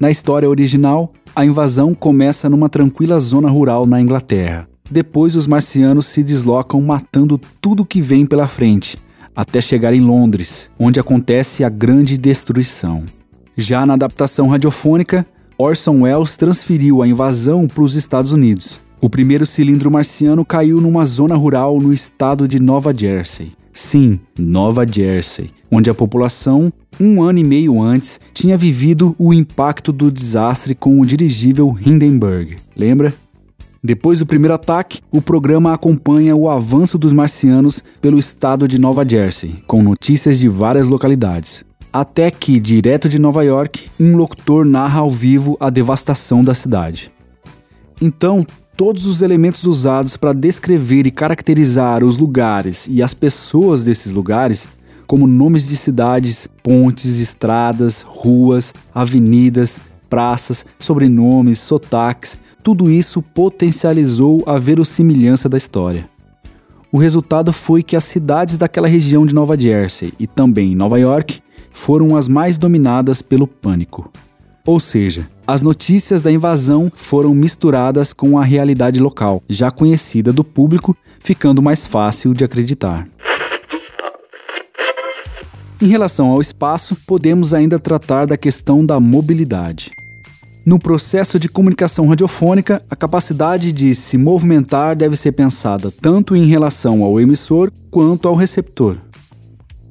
[0.00, 4.71] Na história original, a invasão começa numa tranquila zona rural na Inglaterra.
[4.92, 8.98] Depois, os marcianos se deslocam matando tudo que vem pela frente,
[9.34, 13.04] até chegar em Londres, onde acontece a grande destruição.
[13.56, 15.24] Já na adaptação radiofônica,
[15.56, 18.78] Orson Welles transferiu a invasão para os Estados Unidos.
[19.00, 23.52] O primeiro cilindro marciano caiu numa zona rural no estado de Nova Jersey.
[23.72, 29.90] Sim, Nova Jersey, onde a população, um ano e meio antes, tinha vivido o impacto
[29.90, 32.56] do desastre com o dirigível Hindenburg.
[32.76, 33.14] Lembra?
[33.84, 39.04] Depois do primeiro ataque, o programa acompanha o avanço dos marcianos pelo estado de Nova
[39.04, 41.64] Jersey, com notícias de várias localidades.
[41.92, 47.10] Até que, direto de Nova York, um locutor narra ao vivo a devastação da cidade.
[48.00, 54.12] Então, todos os elementos usados para descrever e caracterizar os lugares e as pessoas desses
[54.12, 54.68] lugares,
[55.08, 64.56] como nomes de cidades, pontes, estradas, ruas, avenidas, praças, sobrenomes, sotaques, tudo isso potencializou a
[64.58, 66.08] verossimilhança da história.
[66.92, 71.40] O resultado foi que as cidades daquela região de Nova Jersey e também Nova York
[71.70, 74.12] foram as mais dominadas pelo pânico.
[74.64, 80.44] Ou seja, as notícias da invasão foram misturadas com a realidade local, já conhecida do
[80.44, 83.08] público, ficando mais fácil de acreditar.
[85.80, 89.90] Em relação ao espaço, podemos ainda tratar da questão da mobilidade.
[90.64, 96.44] No processo de comunicação radiofônica, a capacidade de se movimentar deve ser pensada tanto em
[96.44, 98.96] relação ao emissor quanto ao receptor.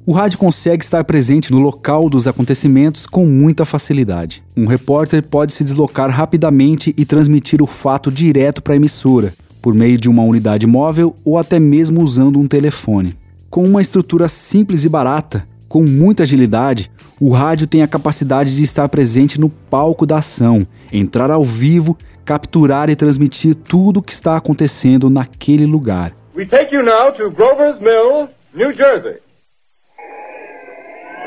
[0.06, 4.42] O rádio consegue estar presente no local dos acontecimentos com muita facilidade.
[4.56, 9.74] Um repórter pode se deslocar rapidamente e transmitir o fato direto para a emissora, por
[9.74, 13.14] meio de uma unidade móvel ou até mesmo usando um telefone.
[13.50, 16.90] Com uma estrutura simples e barata, com muita agilidade,
[17.24, 21.96] o rádio tem a capacidade de estar presente no palco da ação, entrar ao vivo,
[22.24, 26.10] capturar e transmitir tudo o que está acontecendo naquele lugar.
[26.34, 29.20] We take you now to Grover's Mill, New Jersey.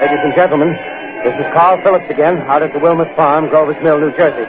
[0.02, 0.76] Ladies and gentlemen,
[1.24, 4.46] this is Carl Phillips again, out at the Wilmot Farm, Grover's Mill, New Jersey.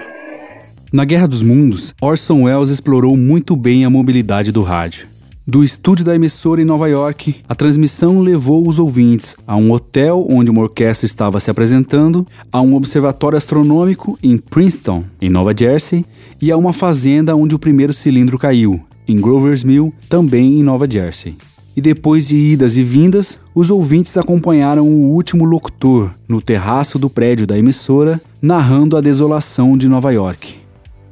[0.92, 5.15] Na Guerra dos Mundos, Orson Welles explorou muito bem a mobilidade do rádio.
[5.48, 10.26] Do estúdio da emissora em Nova York, a transmissão levou os ouvintes a um hotel
[10.28, 16.04] onde uma orquestra estava se apresentando, a um observatório astronômico em Princeton, em Nova Jersey,
[16.42, 20.90] e a uma fazenda onde o primeiro cilindro caiu, em Grover's Mill, também em Nova
[20.90, 21.36] Jersey.
[21.76, 27.08] E depois de idas e vindas, os ouvintes acompanharam o último locutor no terraço do
[27.08, 30.65] prédio da emissora, narrando a desolação de Nova York.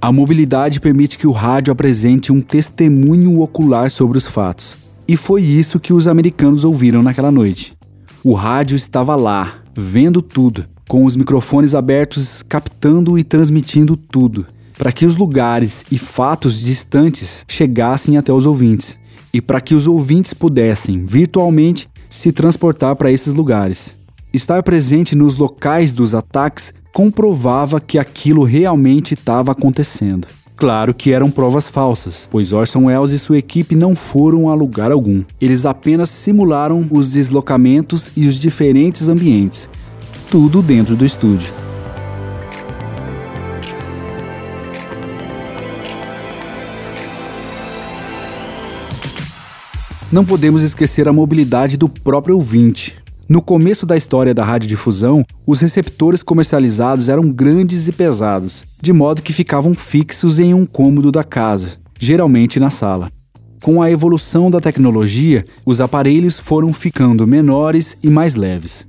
[0.05, 4.76] A mobilidade permite que o rádio apresente um testemunho ocular sobre os fatos.
[5.09, 7.74] E foi isso que os americanos ouviram naquela noite.
[8.22, 14.44] O rádio estava lá, vendo tudo, com os microfones abertos, captando e transmitindo tudo,
[14.76, 18.98] para que os lugares e fatos distantes chegassem até os ouvintes,
[19.32, 23.96] e para que os ouvintes pudessem, virtualmente, se transportar para esses lugares.
[24.34, 30.28] Estar presente nos locais dos ataques comprovava que aquilo realmente estava acontecendo.
[30.55, 34.92] Claro que eram provas falsas, pois Orson Welles e sua equipe não foram a lugar
[34.92, 35.24] algum.
[35.40, 39.68] Eles apenas simularam os deslocamentos e os diferentes ambientes,
[40.30, 41.53] tudo dentro do estúdio.
[50.12, 53.03] Não podemos esquecer a mobilidade do próprio ouvinte.
[53.27, 59.22] No começo da história da radiodifusão, os receptores comercializados eram grandes e pesados, de modo
[59.22, 63.11] que ficavam fixos em um cômodo da casa, geralmente na sala.
[63.62, 68.87] Com a evolução da tecnologia, os aparelhos foram ficando menores e mais leves.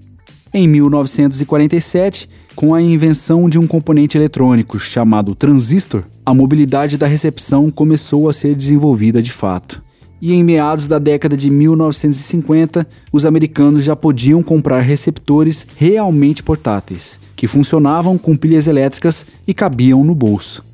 [0.54, 7.72] Em 1947, com a invenção de um componente eletrônico chamado transistor, a mobilidade da recepção
[7.72, 9.82] começou a ser desenvolvida de fato
[10.26, 17.20] e em meados da década de 1950, os americanos já podiam comprar receptores realmente portáteis,
[17.36, 20.66] que funcionavam com pilhas elétricas e cabiam no bolso.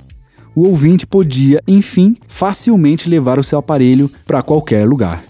[0.55, 5.21] O ouvinte podia, enfim, facilmente levar o seu aparelho para qualquer lugar.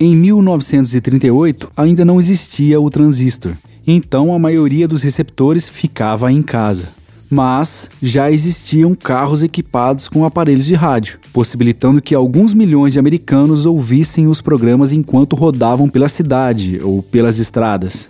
[0.00, 3.52] Em 1938, ainda não existia o transistor,
[3.86, 6.88] então a maioria dos receptores ficava em casa
[7.34, 13.66] mas já existiam carros equipados com aparelhos de rádio, possibilitando que alguns milhões de americanos
[13.66, 18.08] ouvissem os programas enquanto rodavam pela cidade ou pelas estradas.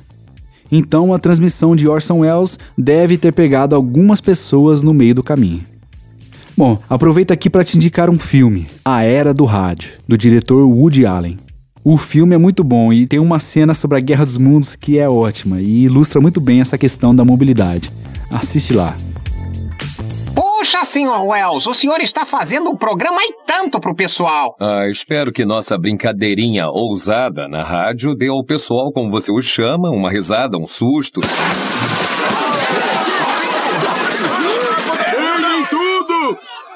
[0.71, 5.63] Então a transmissão de Orson Welles deve ter pegado algumas pessoas no meio do caminho.
[6.57, 11.07] Bom, aproveita aqui para te indicar um filme, A Era do Rádio, do diretor Woody
[11.07, 11.39] Allen.
[11.83, 14.99] O filme é muito bom e tem uma cena sobre a Guerra dos Mundos que
[14.99, 17.91] é ótima e ilustra muito bem essa questão da mobilidade.
[18.31, 18.97] Assiste lá.
[20.75, 24.57] Puxa, senhor Wells, o senhor está fazendo um programa e tanto pro pessoal.
[24.59, 29.89] Ah, espero que nossa brincadeirinha ousada na rádio dê ao pessoal, como você o chama,
[29.91, 31.21] uma risada, um susto.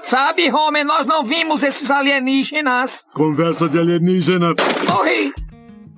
[0.05, 3.05] Sabe, Homer, nós não vimos esses alienígenas.
[3.12, 4.55] Conversa de alienígena.
[4.88, 5.32] Morri!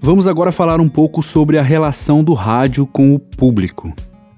[0.01, 3.92] Vamos agora falar um pouco sobre a relação do rádio com o público.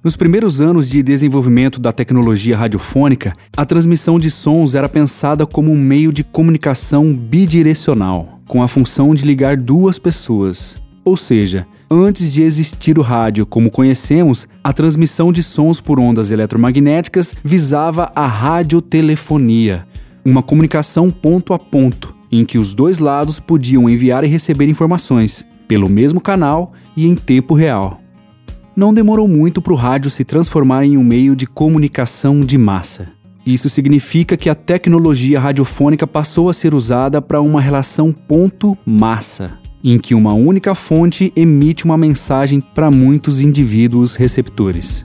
[0.04, 5.70] Nos primeiros anos de desenvolvimento da tecnologia radiofônica, a transmissão de sons era pensada como
[5.70, 10.74] um meio de comunicação bidirecional, com a função de ligar duas pessoas.
[11.04, 16.32] Ou seja, antes de existir o rádio como conhecemos, a transmissão de sons por ondas
[16.32, 19.86] eletromagnéticas visava a radiotelefonia,
[20.24, 25.46] uma comunicação ponto a ponto, em que os dois lados podiam enviar e receber informações,
[25.68, 28.01] pelo mesmo canal e em tempo real.
[28.74, 33.08] Não demorou muito para o rádio se transformar em um meio de comunicação de massa.
[33.44, 39.98] Isso significa que a tecnologia radiofônica passou a ser usada para uma relação ponto-massa, em
[39.98, 45.04] que uma única fonte emite uma mensagem para muitos indivíduos receptores.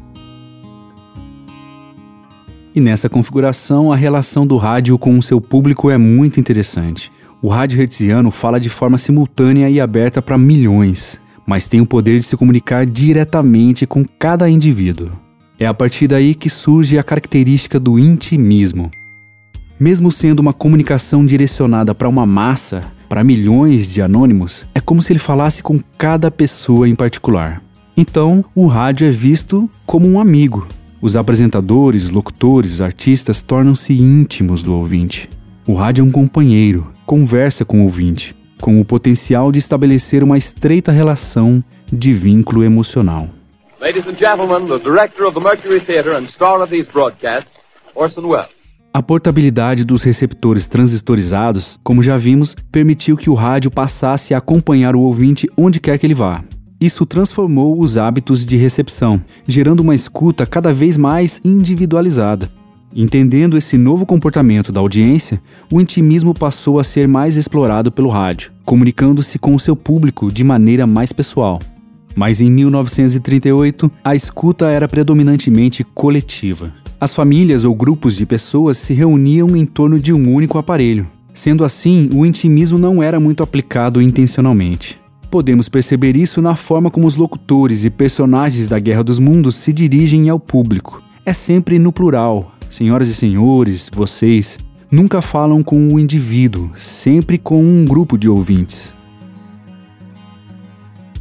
[2.75, 7.11] E nessa configuração, a relação do rádio com o seu público é muito interessante.
[7.41, 12.19] O rádio hertziano fala de forma simultânea e aberta para milhões, mas tem o poder
[12.19, 15.11] de se comunicar diretamente com cada indivíduo.
[15.57, 18.91] É a partir daí que surge a característica do intimismo.
[19.79, 25.13] Mesmo sendo uma comunicação direcionada para uma massa, para milhões de anônimos, é como se
[25.13, 27.63] ele falasse com cada pessoa em particular.
[27.95, 30.67] Então, o rádio é visto como um amigo.
[31.01, 35.29] Os apresentadores, locutores, artistas tornam-se íntimos do ouvinte.
[35.65, 40.37] O rádio é um companheiro, conversa com o ouvinte, com o potencial de estabelecer uma
[40.37, 43.29] estreita relação de vínculo emocional.
[43.79, 47.51] Ladies and gentlemen, the director of the Mercury Theater and star of these broadcasts,
[47.95, 48.57] Orson Welles.
[48.93, 54.95] A portabilidade dos receptores transistorizados, como já vimos, permitiu que o rádio passasse a acompanhar
[54.95, 56.43] o ouvinte onde quer que ele vá.
[56.81, 62.49] Isso transformou os hábitos de recepção, gerando uma escuta cada vez mais individualizada.
[62.95, 68.51] Entendendo esse novo comportamento da audiência, o intimismo passou a ser mais explorado pelo rádio,
[68.65, 71.59] comunicando-se com o seu público de maneira mais pessoal.
[72.15, 76.73] Mas em 1938, a escuta era predominantemente coletiva.
[76.99, 81.07] As famílias ou grupos de pessoas se reuniam em torno de um único aparelho.
[81.31, 84.99] Sendo assim, o intimismo não era muito aplicado intencionalmente.
[85.29, 89.71] Podemos perceber isso na forma como os locutores e personagens da Guerra dos Mundos se
[89.71, 91.03] dirigem ao público.
[91.23, 94.57] É sempre no plural, senhoras e senhores, vocês.
[94.89, 98.95] Nunca falam com o indivíduo, sempre com um grupo de ouvintes.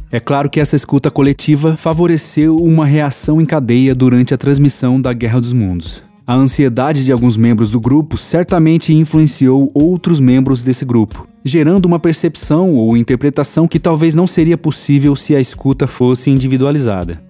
[0.09, 5.11] É claro que essa escuta coletiva favoreceu uma reação em cadeia durante a transmissão da
[5.11, 6.01] Guerra dos Mundos.
[6.25, 11.99] A ansiedade de alguns membros do grupo certamente influenciou outros membros desse grupo, gerando uma
[11.99, 17.26] percepção ou interpretação que talvez não seria possível se a escuta fosse individualizada.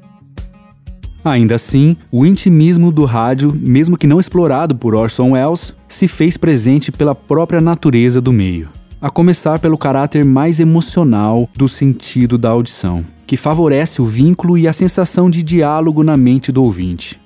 [1.24, 6.38] Ainda assim, o intimismo do rádio, mesmo que não explorado por Orson Welles, se fez
[6.38, 12.49] presente pela própria natureza do meio a começar pelo caráter mais emocional do sentido da
[12.49, 17.20] audição, que favorece o vínculo e a sensação de diálogo na mente do ouvinte.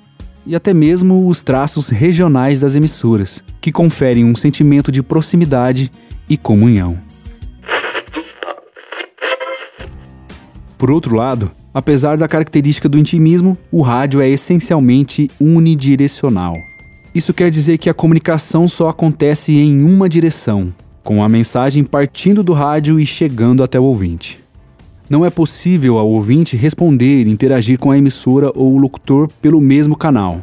[0.46, 5.92] E até mesmo os traços regionais das emissoras, que conferem um sentimento de proximidade
[6.28, 7.00] e comunhão.
[10.78, 16.54] Por outro lado, apesar da característica do intimismo, o rádio é essencialmente unidirecional.
[17.14, 22.42] Isso quer dizer que a comunicação só acontece em uma direção, com a mensagem partindo
[22.44, 24.40] do rádio e chegando até o ouvinte.
[25.10, 29.94] Não é possível ao ouvinte responder interagir com a emissora ou o locutor pelo mesmo
[29.98, 30.40] canal.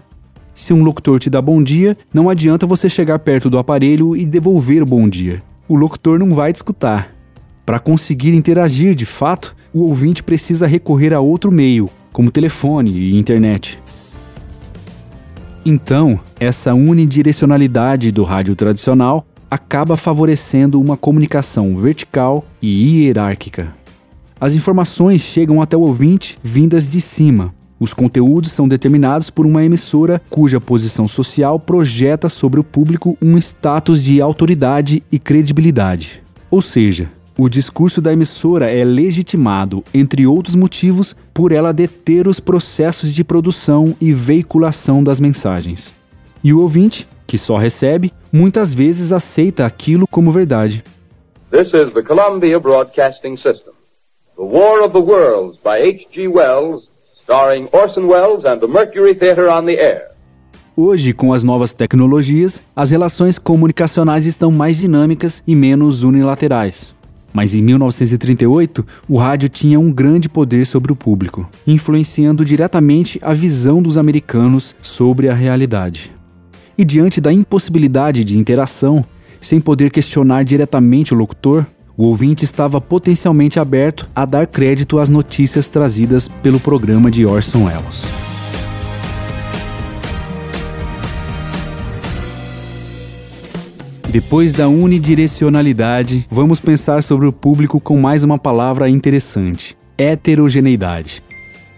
[0.55, 4.27] Se um locutor te dá bom dia, não adianta você chegar perto do aparelho e
[4.27, 5.43] devolver o bom dia.
[5.67, 7.15] O locutor não vai te escutar.
[7.65, 13.19] Para conseguir interagir de fato, o ouvinte precisa recorrer a outro meio, como telefone e
[13.19, 13.79] internet.
[15.65, 23.75] Então, essa unidirecionalidade do rádio tradicional acaba favorecendo uma comunicação vertical e hierárquica.
[24.41, 27.55] As informações chegam até o ouvinte vindas de cima.
[27.81, 33.37] Os conteúdos são determinados por uma emissora cuja posição social projeta sobre o público um
[33.39, 36.23] status de autoridade e credibilidade.
[36.51, 42.41] Ou seja, o discurso da emissora é legitimado, entre outros motivos, por ela deter os
[42.41, 45.95] processos de produção e veiculação das mensagens.
[46.43, 50.83] E o ouvinte que só recebe, muitas vezes aceita aquilo como verdade.
[51.51, 53.75] This is the Columbia Broadcasting System.
[54.37, 56.27] The War of the Worlds by H.G.
[56.29, 56.89] Wells,
[57.23, 60.09] starring Orson Welles and the Mercury Theater on the Air.
[60.75, 66.95] Hoje, com as novas tecnologias, as relações comunicacionais estão mais dinâmicas e menos unilaterais.
[67.33, 73.35] Mas em 1938, o rádio tinha um grande poder sobre o público, influenciando diretamente a
[73.35, 76.19] visão dos americanos sobre a realidade
[76.79, 79.05] e diante da impossibilidade de interação,
[79.41, 81.67] sem poder questionar diretamente o locutor,
[81.97, 87.65] o ouvinte estava potencialmente aberto a dar crédito às notícias trazidas pelo programa de Orson
[87.65, 88.28] Welles.
[94.09, 101.23] Depois da unidirecionalidade, vamos pensar sobre o público com mais uma palavra interessante: heterogeneidade.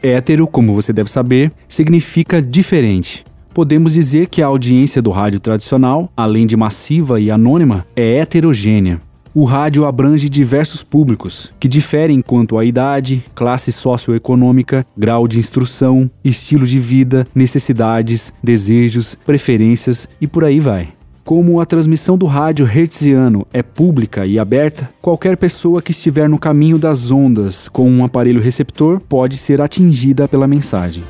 [0.03, 6.11] Hétero, como você deve saber, significa diferente podemos dizer que a audiência do rádio tradicional,
[6.17, 9.01] além de massiva e anônima, é heterogênea.
[9.35, 16.11] O rádio abrange diversos públicos, que diferem quanto à idade, classe socioeconômica, grau de instrução,
[16.25, 20.89] estilo de vida, necessidades, desejos, preferências e por aí vai.
[21.25, 26.39] Como a transmissão do rádio hertziano é pública e aberta, qualquer pessoa que estiver no
[26.39, 31.05] caminho das ondas com um aparelho receptor pode ser atingida pela mensagem.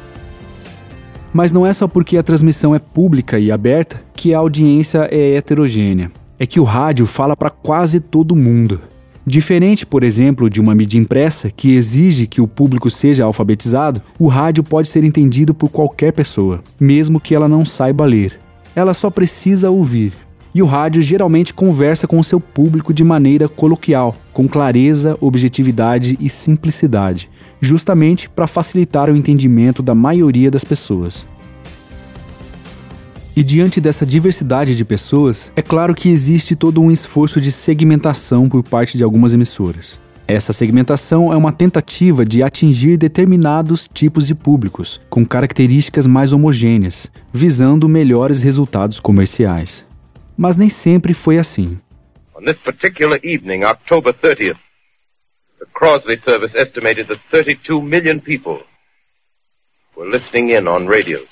[1.32, 5.36] Mas não é só porque a transmissão é pública e aberta que a audiência é
[5.36, 6.10] heterogênea.
[6.38, 8.80] É que o rádio fala para quase todo mundo.
[9.24, 14.26] Diferente, por exemplo, de uma mídia impressa que exige que o público seja alfabetizado, o
[14.26, 18.40] rádio pode ser entendido por qualquer pessoa, mesmo que ela não saiba ler.
[18.74, 20.12] Ela só precisa ouvir.
[20.54, 26.16] E o rádio geralmente conversa com o seu público de maneira coloquial, com clareza, objetividade
[26.20, 31.26] e simplicidade, justamente para facilitar o entendimento da maioria das pessoas.
[33.36, 38.48] E diante dessa diversidade de pessoas, é claro que existe todo um esforço de segmentação
[38.48, 40.00] por parte de algumas emissoras.
[40.32, 47.10] Essa segmentação é uma tentativa de atingir determinados tipos de públicos, com características mais homogêneas,
[47.32, 49.84] visando melhores resultados comerciais.
[50.38, 51.80] Mas nem sempre foi assim.
[52.36, 54.56] On this particular evening, October 30th,
[55.58, 58.60] the Crosley service estimated that 32 million people
[59.96, 61.28] were listening in on radios.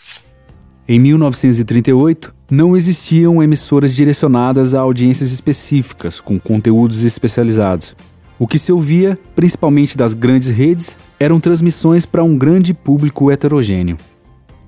[0.89, 7.95] Em 1938, não existiam emissoras direcionadas a audiências específicas, com conteúdos especializados.
[8.39, 13.97] O que se ouvia, principalmente das grandes redes, eram transmissões para um grande público heterogêneo.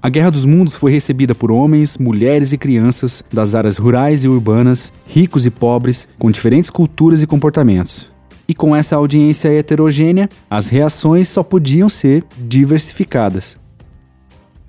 [0.03, 4.29] A Guerra dos Mundos foi recebida por homens, mulheres e crianças das áreas rurais e
[4.29, 8.11] urbanas, ricos e pobres, com diferentes culturas e comportamentos.
[8.49, 13.57] E com essa audiência heterogênea, as reações só podiam ser diversificadas.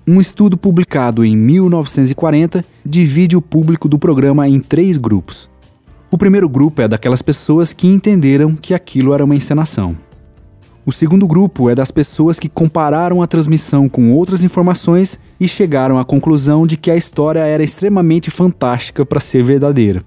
[0.06, 5.50] Um estudo publicado em 1940 divide o público do programa em três grupos.
[6.12, 9.96] O primeiro grupo é daquelas pessoas que entenderam que aquilo era uma encenação.
[10.84, 15.98] O segundo grupo é das pessoas que compararam a transmissão com outras informações e chegaram
[15.98, 20.04] à conclusão de que a história era extremamente fantástica para ser verdadeira.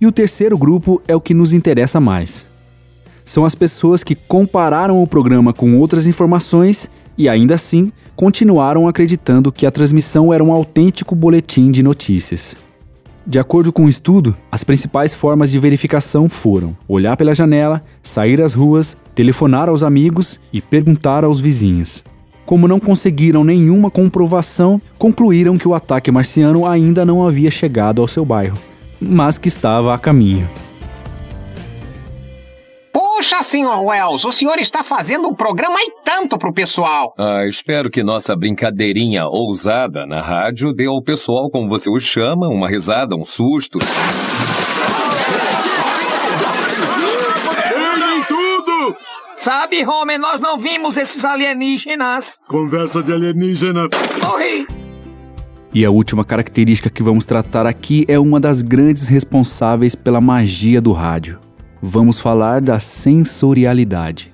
[0.00, 2.46] E o terceiro grupo é o que nos interessa mais.
[3.26, 6.88] São as pessoas que compararam o programa com outras informações
[7.18, 12.56] e ainda assim continuaram acreditando que a transmissão era um autêntico boletim de notícias.
[13.26, 18.40] De acordo com o estudo, as principais formas de verificação foram olhar pela janela, sair
[18.42, 22.04] às ruas, telefonar aos amigos e perguntar aos vizinhos.
[22.44, 28.08] Como não conseguiram nenhuma comprovação, concluíram que o ataque marciano ainda não havia chegado ao
[28.08, 28.58] seu bairro,
[29.00, 30.46] mas que estava a caminho.
[33.34, 33.82] Puxa, Sr.
[33.82, 37.12] Wells, o senhor está fazendo um programa e tanto pro pessoal.
[37.18, 42.46] Ah, espero que nossa brincadeirinha ousada na rádio dê ao pessoal, como você o chama,
[42.46, 43.80] uma risada, um susto.
[49.36, 52.40] Sabe, Homer, nós não vimos esses alienígenas.
[52.46, 53.88] Conversa de alienígena.
[54.22, 54.66] Morri!
[55.72, 60.80] E a última característica que vamos tratar aqui é uma das grandes responsáveis pela magia
[60.80, 61.43] do rádio.
[61.86, 64.32] Vamos falar da sensorialidade.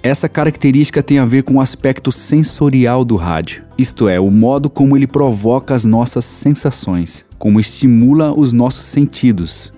[0.00, 4.70] Essa característica tem a ver com o aspecto sensorial do rádio, isto é, o modo
[4.70, 9.72] como ele provoca as nossas sensações, como estimula os nossos sentidos.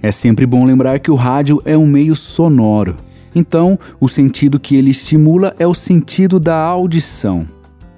[0.00, 2.96] É sempre bom lembrar que o rádio é um meio sonoro,
[3.34, 7.46] então o sentido que ele estimula é o sentido da audição.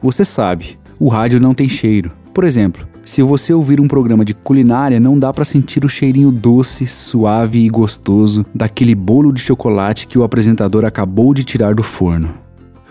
[0.02, 2.10] Você sabe, o rádio não tem cheiro.
[2.34, 6.30] Por exemplo, se você ouvir um programa de culinária, não dá para sentir o cheirinho
[6.30, 11.82] doce, suave e gostoso daquele bolo de chocolate que o apresentador acabou de tirar do
[11.82, 12.32] forno.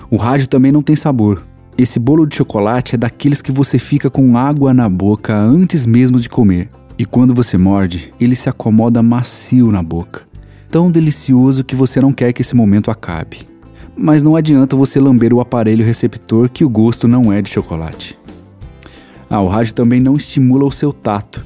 [0.09, 1.43] O rádio também não tem sabor.
[1.77, 6.19] Esse bolo de chocolate é daqueles que você fica com água na boca antes mesmo
[6.19, 6.69] de comer.
[6.97, 10.27] E quando você morde, ele se acomoda macio na boca.
[10.69, 13.47] Tão delicioso que você não quer que esse momento acabe.
[13.95, 18.20] Mas não adianta você lamber o aparelho receptor que o gosto não é de chocolate.
[19.31, 21.45] Ah, o rádio também não estimula o seu tato.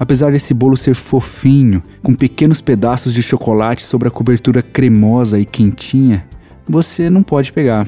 [0.00, 5.44] Apesar desse bolo ser fofinho, com pequenos pedaços de chocolate sobre a cobertura cremosa e
[5.44, 6.26] quentinha,
[6.66, 7.86] você não pode pegar.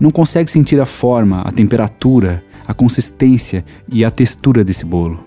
[0.00, 5.24] Não consegue sentir a forma, a temperatura, a consistência e a textura desse bolo.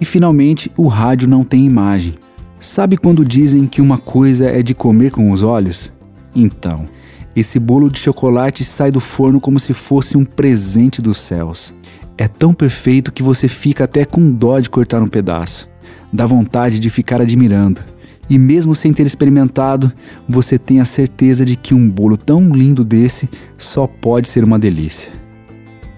[0.00, 2.16] E finalmente, o rádio não tem imagem.
[2.58, 5.92] Sabe quando dizem que uma coisa é de comer com os olhos?
[6.34, 6.88] Então,
[7.36, 11.72] esse bolo de chocolate sai do forno como se fosse um presente dos céus.
[12.18, 15.68] É tão perfeito que você fica até com dó de cortar um pedaço.
[16.10, 17.82] Dá vontade de ficar admirando.
[18.28, 19.92] E mesmo sem ter experimentado,
[20.26, 24.58] você tem a certeza de que um bolo tão lindo desse só pode ser uma
[24.58, 25.12] delícia.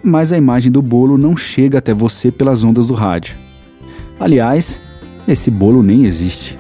[0.03, 3.37] Mas a imagem do bolo não chega até você pelas ondas do rádio.
[4.19, 4.81] Aliás,
[5.27, 6.59] esse bolo nem existe.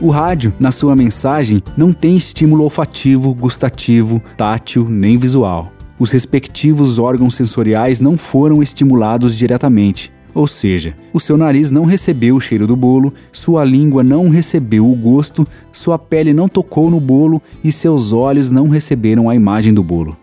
[0.00, 5.75] O rádio, na sua mensagem, não tem estímulo olfativo, gustativo, tátil nem visual.
[5.98, 12.36] Os respectivos órgãos sensoriais não foram estimulados diretamente, ou seja, o seu nariz não recebeu
[12.36, 17.00] o cheiro do bolo, sua língua não recebeu o gosto, sua pele não tocou no
[17.00, 20.14] bolo e seus olhos não receberam a imagem do bolo.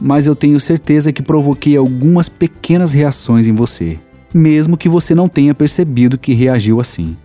[0.00, 3.96] Mas eu tenho certeza que provoquei algumas pequenas reações em você,
[4.34, 7.16] mesmo que você não tenha percebido que reagiu assim.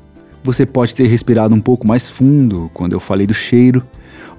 [0.44, 3.84] Você pode ter respirado um pouco mais fundo quando eu falei do cheiro,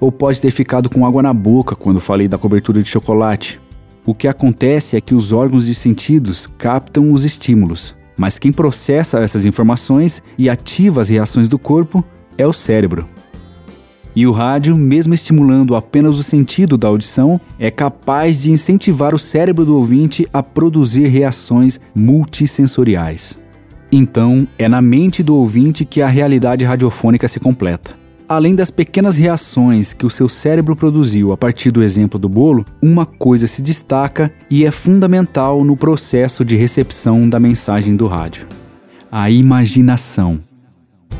[0.01, 3.61] ou pode ter ficado com água na boca quando falei da cobertura de chocolate.
[4.03, 9.19] O que acontece é que os órgãos de sentidos captam os estímulos, mas quem processa
[9.19, 12.03] essas informações e ativa as reações do corpo
[12.35, 13.07] é o cérebro.
[14.15, 19.19] E o rádio, mesmo estimulando apenas o sentido da audição, é capaz de incentivar o
[19.19, 23.37] cérebro do ouvinte a produzir reações multissensoriais.
[23.91, 28.00] Então, é na mente do ouvinte que a realidade radiofônica se completa.
[28.33, 32.63] Além das pequenas reações que o seu cérebro produziu a partir do exemplo do bolo,
[32.81, 38.47] uma coisa se destaca e é fundamental no processo de recepção da mensagem do rádio:
[39.11, 40.39] a imaginação.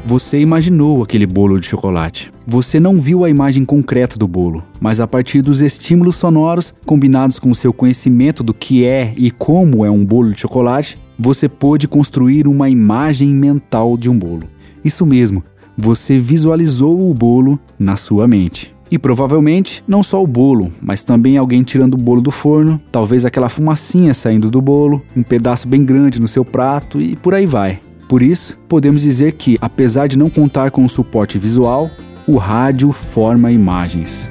[0.05, 2.31] Você imaginou aquele bolo de chocolate.
[2.47, 7.37] Você não viu a imagem concreta do bolo, mas a partir dos estímulos sonoros combinados
[7.37, 11.49] com o seu conhecimento do que é e como é um bolo de chocolate, você
[11.49, 14.47] pôde construir uma imagem mental de um bolo.
[14.81, 15.43] Isso mesmo,
[15.77, 18.73] você visualizou o bolo na sua mente.
[18.91, 23.25] E provavelmente não só o bolo, mas também alguém tirando o bolo do forno, talvez
[23.25, 27.45] aquela fumacinha saindo do bolo, um pedaço bem grande no seu prato e por aí
[27.45, 27.79] vai.
[28.09, 31.89] Por isso, podemos dizer que, apesar de não contar com o suporte visual,
[32.27, 34.29] o rádio forma imagens.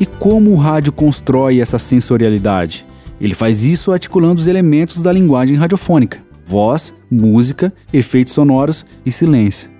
[0.00, 2.84] E como o rádio constrói essa sensorialidade?
[3.20, 9.70] Ele faz isso articulando os elementos da linguagem radiofônica: voz, música, efeitos sonoros e silêncio.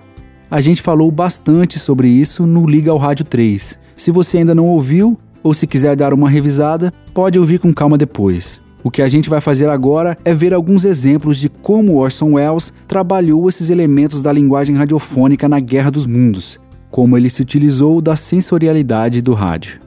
[0.49, 3.79] A gente falou bastante sobre isso no Liga ao Rádio 3.
[3.95, 7.97] Se você ainda não ouviu, ou se quiser dar uma revisada, pode ouvir com calma
[7.97, 8.61] depois.
[8.83, 12.71] O que a gente vai fazer agora é ver alguns exemplos de como Orson Welles
[12.87, 16.59] trabalhou esses elementos da linguagem radiofônica na Guerra dos Mundos,
[16.91, 19.81] como ele se utilizou da sensorialidade do rádio.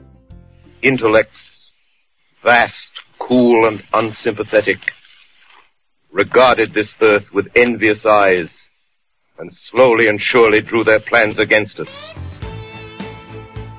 [0.83, 1.39] Intellects,
[2.43, 2.75] vast,
[3.17, 4.79] cool and unsympathetic,
[6.13, 8.49] regarded this earth with envious eyes
[9.39, 11.89] and slowly and surely drew their plans against us.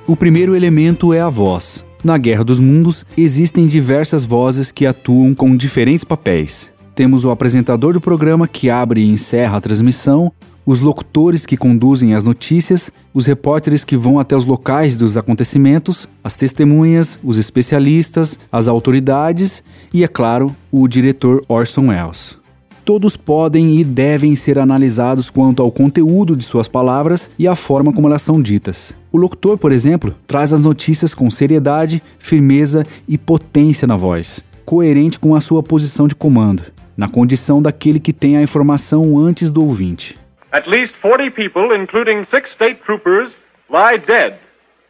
[0.07, 1.85] O primeiro elemento é a voz.
[2.03, 6.73] Na Guerra dos Mundos, existem diversas vozes que atuam com diferentes papéis.
[6.95, 10.31] Temos o apresentador do programa que abre e encerra a transmissão,
[10.65, 16.07] os locutores que conduzem as notícias, os repórteres que vão até os locais dos acontecimentos,
[16.23, 22.39] as testemunhas, os especialistas, as autoridades e, é claro, o diretor Orson Welles.
[22.83, 27.93] Todos podem e devem ser analisados quanto ao conteúdo de suas palavras e a forma
[27.93, 28.93] como elas são ditas.
[29.11, 35.19] O locutor, por exemplo, traz as notícias com seriedade, firmeza e potência na voz, coerente
[35.19, 36.63] com a sua posição de comando,
[36.97, 40.20] na condição daquele que tem a informação antes do ouvinte.
[40.53, 43.31] At least 40 people, including six state troopers,
[43.69, 44.37] lie dead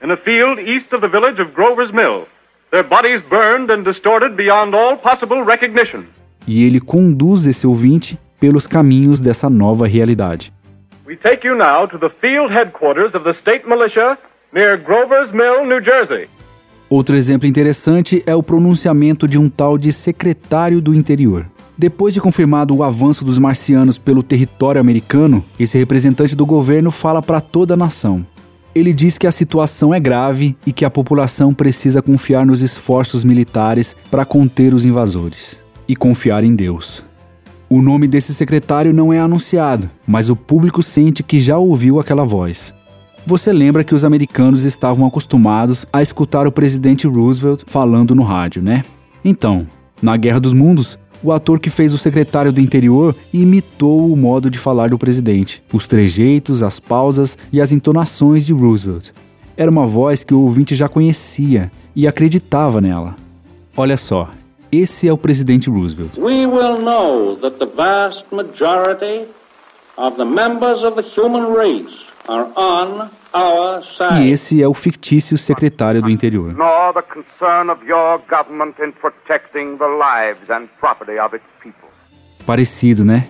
[0.02, 2.26] in a field east of the village of Grover's Mill,
[2.72, 6.08] their bodies burned and distorted beyond all possible recognition.
[6.48, 10.52] E ele conduz esse ouvinte pelos caminhos dessa nova realidade.
[11.06, 14.18] We take you now to the field headquarters of the state militia
[14.52, 16.28] near Grover's Mill, New Jersey.
[16.90, 21.46] Outro exemplo interessante é o pronunciamento de um tal de secretário do interior.
[21.82, 27.24] Depois de confirmado o avanço dos marcianos pelo território americano, esse representante do governo fala
[27.24, 28.24] para toda a nação.
[28.76, 33.24] Ele diz que a situação é grave e que a população precisa confiar nos esforços
[33.24, 37.04] militares para conter os invasores e confiar em Deus.
[37.68, 42.24] O nome desse secretário não é anunciado, mas o público sente que já ouviu aquela
[42.24, 42.72] voz.
[43.26, 48.62] Você lembra que os americanos estavam acostumados a escutar o presidente Roosevelt falando no rádio,
[48.62, 48.86] né?
[49.26, 49.66] Então,
[50.00, 54.50] na Guerra dos Mundos, o ator que fez o secretário do interior imitou o modo
[54.50, 59.12] de falar do presidente, os trejeitos, as pausas e as entonações de Roosevelt.
[59.56, 63.16] Era uma voz que o ouvinte já conhecia e acreditava nela.
[63.76, 64.30] Olha só,
[64.72, 66.18] esse é o presidente Roosevelt.
[66.18, 69.28] We will know that the vast majority
[69.98, 74.24] of the members of the human race are on our side.
[74.24, 76.54] E esse é o fictício secretário do interior.
[76.54, 81.90] nor the concern of your government in protecting the lives and property of its people.
[82.46, 83.28] Parecido, né?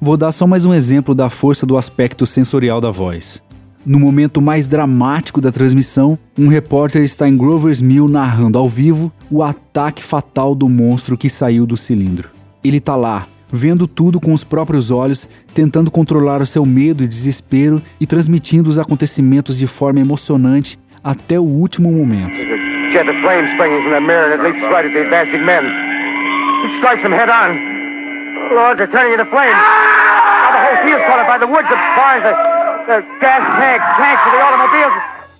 [0.00, 3.42] Vou dar só mais um exemplo da força do aspecto sensorial da voz.
[3.84, 9.10] No momento mais dramático da transmissão, um repórter está em Grover's Mill narrando ao vivo
[9.30, 12.30] o ataque fatal do monstro que saiu do cilindro.
[12.62, 17.08] Ele tá lá, vendo tudo com os próprios olhos, tentando controlar o seu medo e
[17.08, 22.36] desespero e transmitindo os acontecimentos de forma emocionante até o último momento.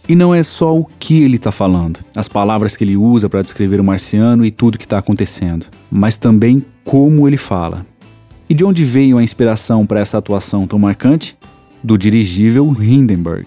[0.09, 3.43] E não é só o que ele está falando, as palavras que ele usa para
[3.43, 7.87] descrever o marciano e tudo que está acontecendo, mas também como ele fala.
[8.51, 11.39] E de onde veio a inspiração para essa atuação tão marcante?
[11.85, 13.47] Do dirigível Hindenburg.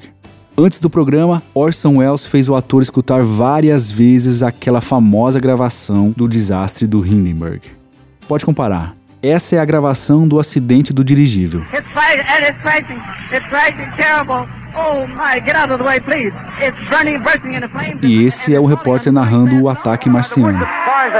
[0.57, 6.25] Antes do programa, Orson Welles fez o ator escutar várias vezes aquela famosa gravação do
[6.25, 7.59] desastre do Hindenburg.
[8.29, 8.95] Pode comparar.
[9.21, 11.59] Essa é a gravação do acidente do dirigível.
[11.73, 13.01] It's fighting, and it's fighting.
[13.33, 14.47] It's fighting terrible.
[14.73, 16.33] Oh my, get out of the way, please.
[16.61, 17.99] It's burning, bursting into flames.
[18.01, 20.59] E esse é o repórter narrando o ataque marciano.
[20.59, 21.19] Barns, the,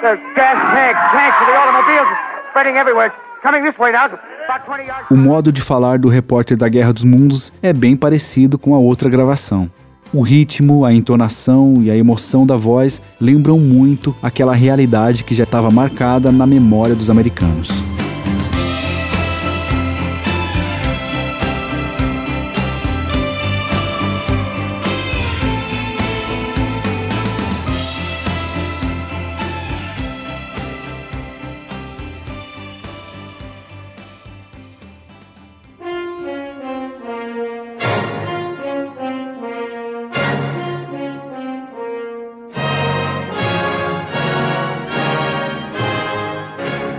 [0.00, 3.08] the gas tanks, tanks of the automobiles, spreading everywhere.
[3.08, 4.06] It's coming this way now.
[4.06, 5.10] About 20 yards.
[5.10, 8.78] O modo de falar do repórter da Guerra dos Mundos é bem parecido com a
[8.78, 9.70] outra gravação.
[10.12, 15.44] O ritmo, a entonação e a emoção da voz lembram muito aquela realidade que já
[15.44, 17.97] estava marcada na memória dos americanos.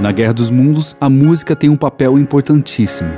[0.09, 3.11] Na Guerra dos Mundos, a música tem um papel importantíssimo.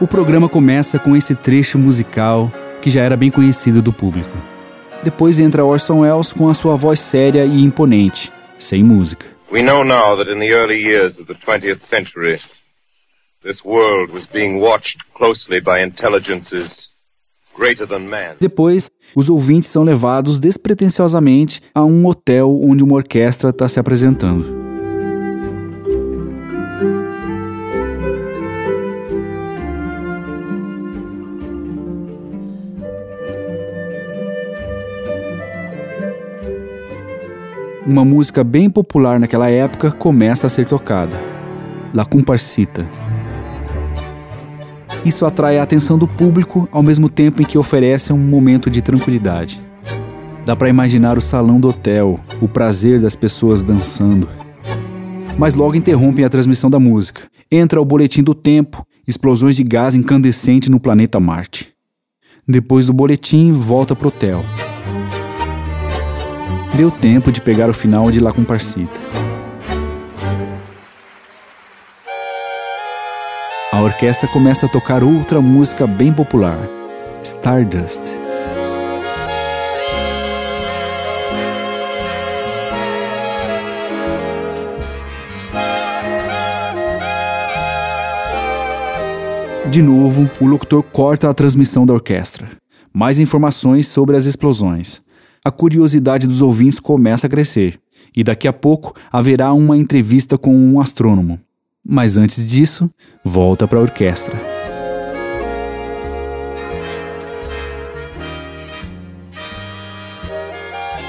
[0.00, 2.48] O programa começa com esse trecho musical
[2.80, 4.57] que já era bem conhecido do público.
[5.02, 9.26] Depois entra Orson Welles com a sua voz séria e imponente, sem música.
[9.50, 12.38] We know now that in the early years of the 20th century,
[13.42, 16.70] this world was being watched closely by intelligences
[17.56, 18.36] greater than man.
[18.40, 24.57] Depois, os ouvintes são levados despretensiosamente a um hotel onde uma orquestra está se apresentando.
[37.88, 41.16] Uma música bem popular naquela época começa a ser tocada.
[41.94, 42.86] La Comparsita.
[45.06, 48.82] Isso atrai a atenção do público ao mesmo tempo em que oferece um momento de
[48.82, 49.58] tranquilidade.
[50.44, 54.28] Dá para imaginar o salão do hotel, o prazer das pessoas dançando.
[55.38, 57.22] Mas logo interrompem a transmissão da música.
[57.50, 61.72] Entra o boletim do tempo, explosões de gás incandescente no planeta Marte.
[62.46, 64.44] Depois do boletim, volta pro hotel.
[66.78, 69.00] Deu tempo de pegar o final de La Comparsita.
[73.72, 76.68] A orquestra começa a tocar outra música bem popular,
[77.20, 78.04] Stardust.
[89.68, 92.48] De novo, o locutor corta a transmissão da orquestra.
[92.92, 95.07] Mais informações sobre as explosões.
[95.48, 97.80] A curiosidade dos ouvintes começa a crescer,
[98.14, 101.40] e daqui a pouco haverá uma entrevista com um astrônomo.
[101.82, 102.90] Mas antes disso,
[103.24, 104.36] volta para a orquestra.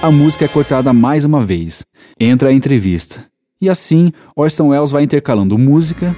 [0.02, 1.86] A música é cortada mais uma vez.
[2.18, 3.26] Entra a entrevista.
[3.60, 6.16] E assim, Orson Welles vai intercalando música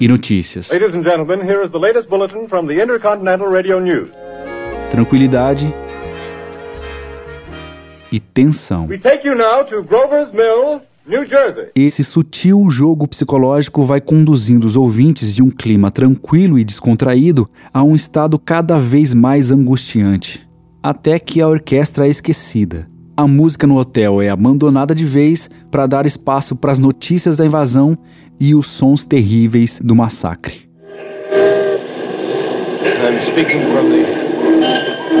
[0.00, 0.70] e notícias.
[0.70, 4.08] Ladies and gentlemen, here is the latest bulletin from the Intercontinental Radio News.
[4.90, 5.66] Tranquilidade
[11.06, 11.70] New Jersey.
[11.74, 17.82] Esse sutil jogo psicológico vai conduzindo os ouvintes de um clima tranquilo e descontraído a
[17.82, 20.46] um estado cada vez mais angustiante,
[20.82, 22.88] até que a orquestra é esquecida.
[23.16, 27.44] A música no hotel é abandonada de vez para dar espaço para as notícias da
[27.44, 27.98] invasão
[28.38, 30.68] e os sons terríveis do massacre.
[33.02, 34.04] I'm speaking from the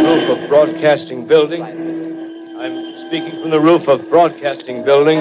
[0.02, 1.99] roof of Broadcasting Building.
[3.10, 5.18] Speaking from the roof of Broadcasting Building,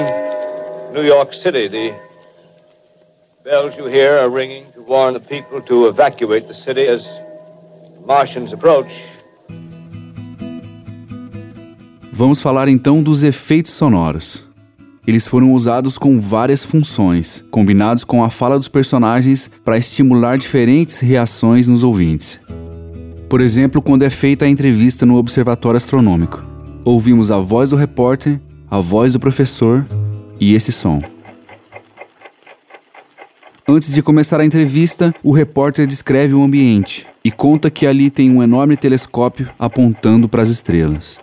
[0.93, 1.67] New York City.
[1.69, 1.91] The
[3.43, 8.05] bells you hear are ringing to warn the people to evacuate the city as the
[8.05, 8.91] Martians approach.
[12.13, 14.47] Vamos falar então dos efeitos sonoros.
[15.07, 20.99] Eles foram usados com várias funções, combinados com a fala dos personagens para estimular diferentes
[20.99, 22.39] reações nos ouvintes.
[23.27, 26.48] Por exemplo, quando é feita a entrevista no Observatório Astronômico.
[26.91, 29.85] Ouvimos a voz do repórter, a voz do professor
[30.39, 30.99] e esse som.
[33.67, 38.31] Antes de começar a entrevista, o repórter descreve o ambiente e conta que ali tem
[38.31, 41.21] um enorme telescópio apontando para as estrelas.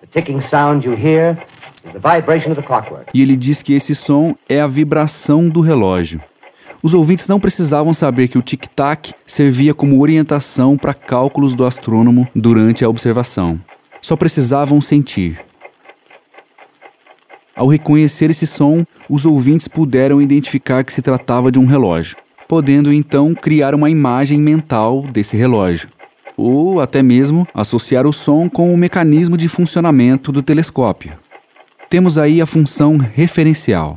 [3.12, 6.20] E ele diz que esse som é a vibração do relógio.
[6.80, 12.28] Os ouvintes não precisavam saber que o tic-tac servia como orientação para cálculos do astrônomo
[12.36, 13.60] durante a observação.
[14.00, 15.45] Só precisavam sentir.
[17.56, 22.14] Ao reconhecer esse som, os ouvintes puderam identificar que se tratava de um relógio,
[22.46, 25.88] podendo então criar uma imagem mental desse relógio,
[26.36, 31.14] ou até mesmo associar o som com o mecanismo de funcionamento do telescópio.
[31.88, 33.96] Temos aí a função referencial.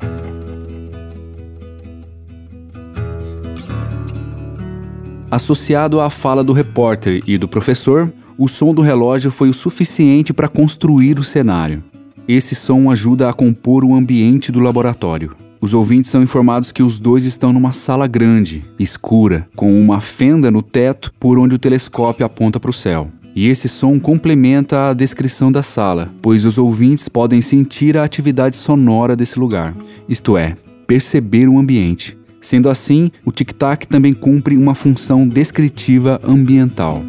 [5.29, 10.31] Associado à fala do repórter e do professor, o som do relógio foi o suficiente
[10.31, 11.83] para construir o cenário.
[12.31, 15.31] Esse som ajuda a compor o ambiente do laboratório.
[15.59, 20.51] Os ouvintes são informados que os dois estão numa sala grande, escura, com uma fenda
[20.51, 23.09] no teto por onde o telescópio aponta para o céu.
[23.35, 28.57] E esse som complementa a descrição da sala, pois os ouvintes podem sentir a atividade
[28.57, 29.75] sonora desse lugar,
[30.07, 30.55] isto é,
[30.85, 32.15] perceber o ambiente.
[32.39, 37.03] Sendo assim, o tic-tac também cumpre uma função descritiva ambiental.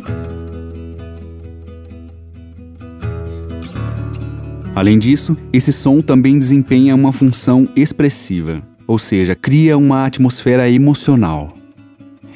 [4.81, 11.55] Além disso, esse som também desempenha uma função expressiva, ou seja, cria uma atmosfera emocional.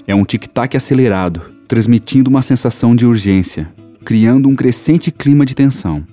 [0.06, 3.72] É um tic-tac acelerado, transmitindo uma sensação de urgência,
[4.04, 6.04] criando um crescente clima de tensão.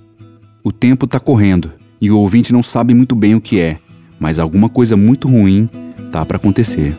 [0.64, 1.70] O tempo está correndo
[2.00, 3.78] e o ouvinte não sabe muito bem o que é,
[4.18, 5.68] mas alguma coisa muito ruim
[6.10, 6.96] tá para acontecer.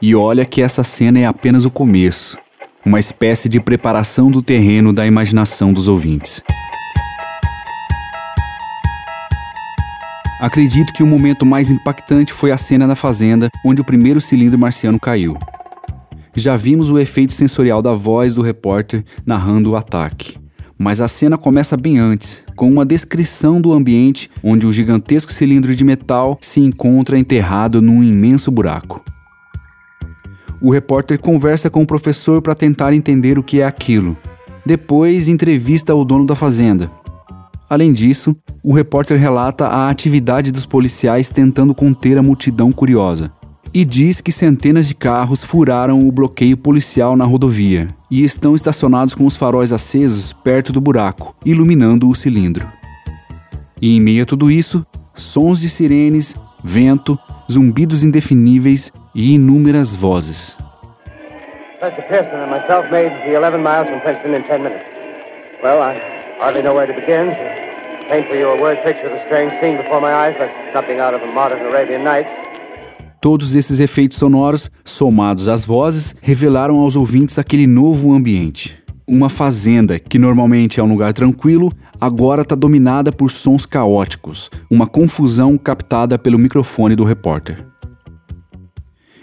[0.00, 2.38] E olha que essa cena é apenas o começo
[2.84, 6.42] uma espécie de preparação do terreno da imaginação dos ouvintes.
[10.40, 14.58] Acredito que o momento mais impactante foi a cena na fazenda onde o primeiro cilindro
[14.58, 15.36] marciano caiu.
[16.34, 20.38] Já vimos o efeito sensorial da voz do repórter narrando o ataque.
[20.78, 25.76] Mas a cena começa bem antes, com uma descrição do ambiente onde o gigantesco cilindro
[25.76, 29.04] de metal se encontra enterrado num imenso buraco.
[30.62, 34.16] O repórter conversa com o professor para tentar entender o que é aquilo.
[34.64, 36.90] Depois, entrevista o dono da fazenda.
[37.68, 43.32] Além disso, o repórter relata a atividade dos policiais tentando conter a multidão curiosa
[43.72, 49.14] e diz que centenas de carros furaram o bloqueio policial na rodovia e estão estacionados
[49.14, 52.68] com os faróis acesos perto do buraco, iluminando o cilindro.
[53.80, 54.84] E em meio a tudo isso,
[55.14, 57.18] sons de sirenes, vento,
[57.50, 60.56] zumbidos indefiníveis e inúmeras vozes.
[61.80, 64.84] Professor Pearson and myself made the 11 miles from Princeton in 10 minutes.
[65.62, 65.96] Well, I
[66.38, 67.30] hardly know where to begin.
[67.30, 70.52] To paint for you a word picture of the strange scene before my eyes like
[70.74, 72.28] something out of a modern Arabian Nights.
[73.20, 78.78] Todos esses efeitos sonoros, somados às vozes, revelaram aos ouvintes aquele novo ambiente.
[79.06, 84.86] Uma fazenda, que normalmente é um lugar tranquilo, agora está dominada por sons caóticos, uma
[84.86, 87.69] confusão captada pelo microfone do repórter.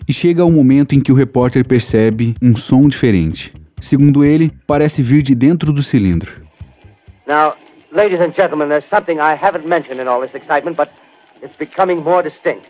[0.08, 3.54] E chega o momento em que o repórter percebe um som diferente.
[3.82, 6.48] Segundo ele, parece vir de dentro do cilindro.
[7.28, 7.56] Now,
[7.92, 10.90] ladies and gentlemen, there's something I haven't mentioned in all this excitement, but
[11.44, 12.66] it's becoming more distinct.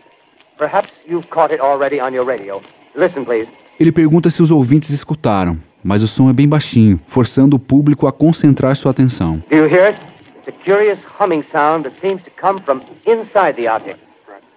[0.58, 2.60] Perhaps you've caught it already on your radio.
[2.96, 3.48] Listen, please.
[3.80, 8.08] Ele pergunta se os ouvintes escutaram, mas o som é bem baixinho, forçando o público
[8.08, 9.44] a concentrar sua atenção.
[9.52, 10.00] Do you hear it?
[10.40, 14.00] It's a curious humming sound that seems to come from inside the object.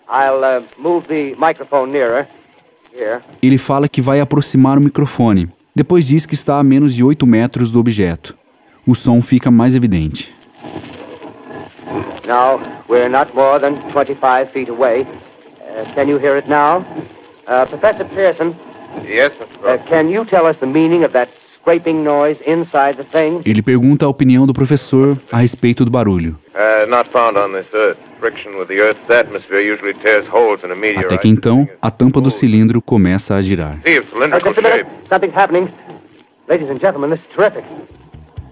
[0.09, 2.26] I'll uh, move the microphone nearer.
[2.93, 3.20] Here.
[3.43, 5.49] Ele fala que vai aproximar o microfone.
[5.74, 8.36] Depois diz que está a menos de 8 metros do objeto.
[8.86, 10.34] O som fica mais evidente.
[12.26, 15.03] Now, we're not more than 25 feet away.
[15.03, 16.84] Uh, can you hear it now?
[17.47, 18.55] Uh, Professor Pearson,
[19.05, 19.64] Yes, Mr.
[19.64, 21.28] uh, can you tell us the meaning of that
[21.61, 23.41] scraping noise inside the thing?
[23.45, 26.38] Ele pergunta a opinião do professor a respeito do barulho.
[26.55, 27.99] Uh, not found on this Earth.
[30.97, 33.81] Até que então, a tampa do cilindro começa a girar.
[33.85, 34.87] See, of cylindrical just a minute.
[34.87, 35.09] shape.
[35.09, 35.68] Something's happening.
[36.49, 37.64] Ladies and gentlemen, this is terrific.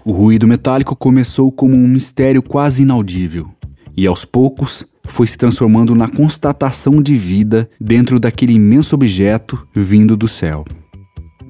[0.05, 3.47] O ruído metálico começou como um mistério quase inaudível,
[3.95, 10.15] e aos poucos foi se transformando na constatação de vida dentro daquele imenso objeto vindo
[10.15, 10.63] do céu.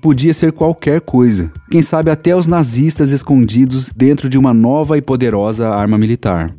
[0.01, 1.51] podia ser qualquer coisa.
[1.69, 6.55] Quem sabe até os nazistas escondidos dentro de uma nova e poderosa arma militar.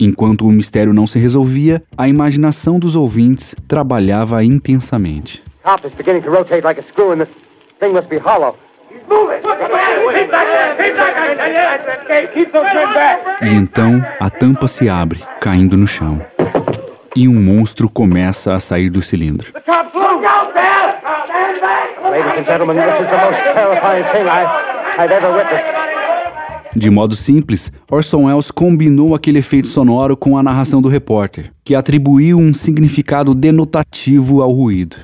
[0.00, 5.44] Enquanto o mistério não se resolvia, a imaginação dos ouvintes trabalhava intensamente.
[5.62, 7.28] Top is beginning to rotate like a screw and this
[7.78, 8.56] thing must be hollow.
[8.90, 9.42] He's moving!
[9.42, 10.78] Keep back!
[10.78, 12.34] Keep back!
[12.34, 13.44] Keep those men back!
[13.44, 16.24] E então a tampa se abre, caindo no chão.
[17.14, 19.52] E um monstro começa a sair do cilindro.
[22.10, 24.44] Ladies and gentlemen, this is the most terrifying thing I,
[24.98, 25.99] I've ever witnessed.
[26.74, 31.74] De modo simples, Orson Welles combinou aquele efeito sonoro com a narração do repórter, que
[31.74, 34.96] atribuiu um significado denotativo ao ruído.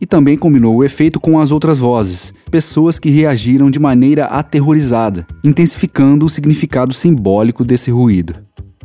[0.00, 5.24] E também combinou o efeito com as outras vozes, pessoas que reagiram de maneira aterrorizada,
[5.44, 8.34] intensificando o significado simbólico desse ruído.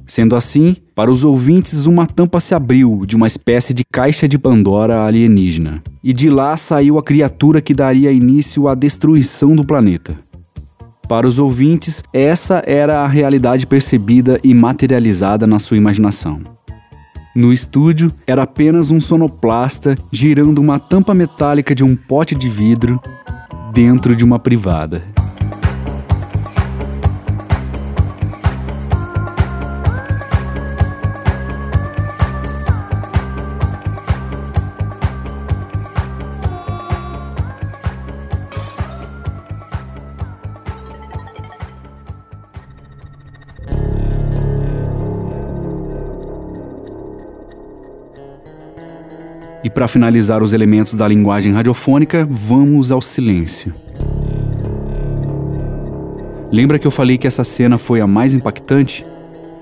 [0.06, 4.38] Sendo assim, para os ouvintes, uma tampa se abriu de uma espécie de caixa de
[4.38, 10.18] Pandora alienígena, e de lá saiu a criatura que daria início à destruição do planeta.
[11.10, 16.40] Para os ouvintes, essa era a realidade percebida e materializada na sua imaginação.
[17.36, 23.02] No estúdio, era apenas um sonoplasta girando uma tampa metálica de um pote de vidro
[23.74, 25.02] dentro de uma privada.
[49.70, 53.72] E para finalizar os elementos da linguagem radiofônica, vamos ao silêncio.
[56.52, 59.06] Lembra que eu falei que essa cena foi a mais impactante?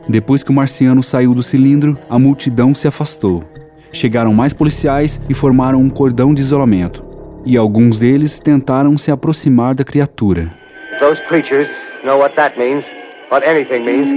[0.08, 3.44] Depois que o marciano saiu do cilindro, a multidão se afastou.
[3.92, 7.06] Chegaram mais policiais e formaram um cordão de isolamento.
[7.46, 10.54] E alguns deles tentaram se aproximar da criatura.
[11.02, 11.68] Those creatures
[12.06, 12.86] know what that means,
[13.30, 14.08] what anything means.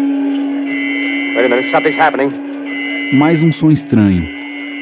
[1.35, 2.31] Wait a minute, something's happening.
[3.13, 4.40] Mais um som estranho,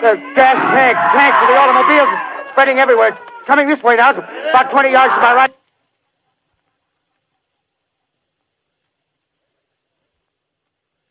[0.00, 2.08] gas tanks, tanks the automobiles,
[2.50, 3.16] spreading everywhere.
[3.46, 5.54] Coming this way now, about 20 yards to my right.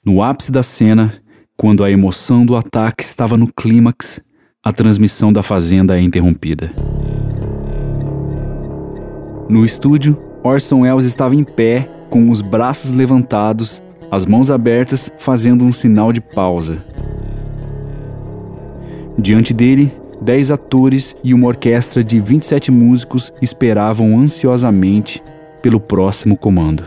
[0.06, 1.14] No ápice da cena,
[1.58, 4.22] quando a emoção do ataque estava no clímax,
[4.64, 6.72] a transmissão da fazenda é interrompida.
[9.50, 13.82] No estúdio, Orson Welles estava em pé, com os braços levantados,
[14.12, 16.84] as mãos abertas, fazendo um sinal de pausa.
[19.18, 19.91] Diante dele,
[20.22, 25.24] dez atores e uma orquestra de 27 músicos esperavam ansiosamente
[25.61, 26.84] pelo próximo comando.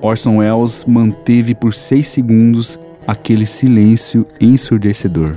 [0.00, 5.36] Orson Welles manteve por seis segundos aquele silêncio ensurdecedor.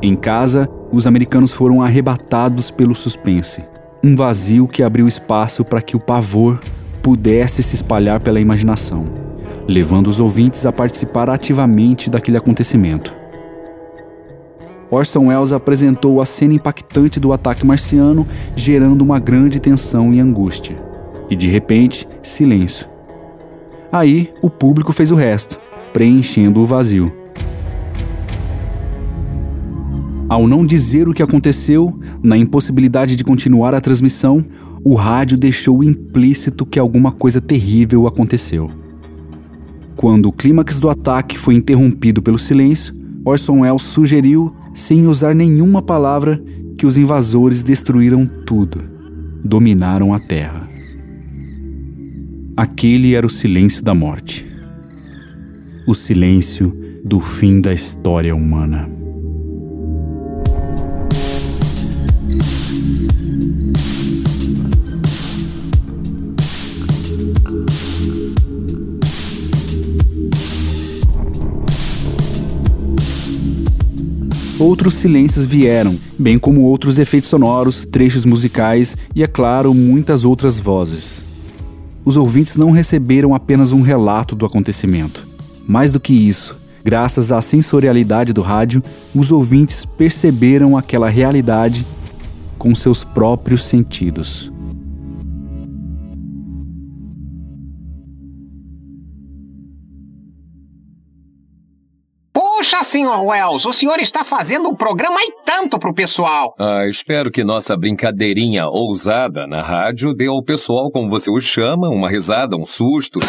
[0.00, 3.64] Em casa, os americanos foram arrebatados pelo suspense,
[4.02, 6.60] um vazio que abriu espaço para que o pavor
[7.04, 9.04] pudesse se espalhar pela imaginação,
[9.68, 13.14] levando os ouvintes a participar ativamente daquele acontecimento.
[14.90, 18.26] Orson Welles apresentou a cena impactante do ataque marciano,
[18.56, 20.82] gerando uma grande tensão e angústia.
[21.28, 22.88] E de repente, silêncio.
[23.92, 25.60] Aí, o público fez o resto,
[25.92, 27.12] preenchendo o vazio.
[30.26, 34.42] Ao não dizer o que aconteceu, na impossibilidade de continuar a transmissão,
[34.84, 38.70] o rádio deixou implícito que alguma coisa terrível aconteceu.
[39.96, 42.94] Quando o clímax do ataque foi interrompido pelo silêncio,
[43.24, 46.42] Orson Welles sugeriu, sem usar nenhuma palavra,
[46.76, 48.82] que os invasores destruíram tudo,
[49.42, 50.68] dominaram a Terra.
[52.54, 54.44] Aquele era o silêncio da morte.
[55.86, 58.88] O silêncio do fim da história humana.
[74.58, 80.58] Outros silêncios vieram, bem como outros efeitos sonoros, trechos musicais e, é claro, muitas outras
[80.58, 81.24] vozes.
[82.04, 85.26] Os ouvintes não receberam apenas um relato do acontecimento.
[85.66, 88.82] Mais do que isso, Graças à sensorialidade do rádio,
[89.14, 91.86] os ouvintes perceberam aquela realidade
[92.58, 94.52] com seus próprios sentidos.
[102.84, 103.24] Sr.
[103.24, 106.54] Wells, o senhor está fazendo um programa e tanto pro pessoal.
[106.58, 111.88] Ah, espero que nossa brincadeirinha ousada na rádio dê ao pessoal, como você o chama,
[111.88, 113.20] uma risada, um susto.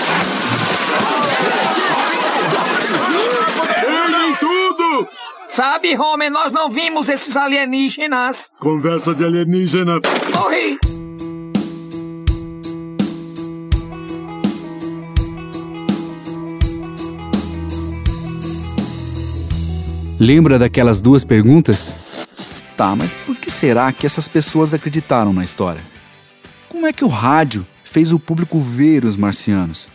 [5.50, 8.52] Sabe, Homer, nós não vimos esses alienígenas.
[8.60, 10.02] Conversa de alienígena.
[10.34, 10.78] Morri!
[20.26, 21.96] Lembra daquelas duas perguntas?
[22.76, 25.82] Tá, mas por que será que essas pessoas acreditaram na história?
[26.68, 29.88] Como é que o rádio fez o público ver os marcianos?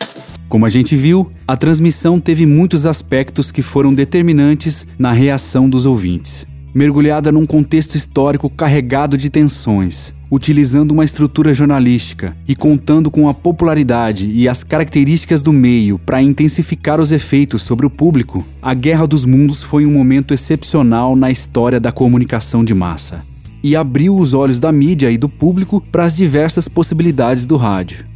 [0.48, 5.85] Como a gente viu, a transmissão teve muitos aspectos que foram determinantes na reação dos
[5.85, 6.47] ouvintes.
[6.72, 13.34] Mergulhada num contexto histórico carregado de tensões, utilizando uma estrutura jornalística e contando com a
[13.34, 19.06] popularidade e as características do meio para intensificar os efeitos sobre o público, a Guerra
[19.06, 23.24] dos Mundos foi um momento excepcional na história da comunicação de massa
[23.62, 28.06] e abriu os olhos da mídia e do público para as diversas possibilidades do rádio.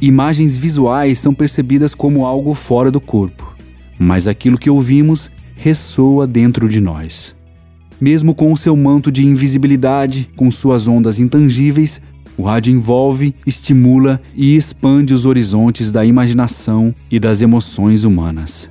[0.00, 3.54] Imagens visuais são percebidas como algo fora do corpo,
[3.98, 7.33] mas aquilo que ouvimos ressoa dentro de nós.
[8.04, 12.02] Mesmo com o seu manto de invisibilidade, com suas ondas intangíveis,
[12.36, 18.68] o rádio envolve, estimula e expande os horizontes da imaginação e das emoções humanas.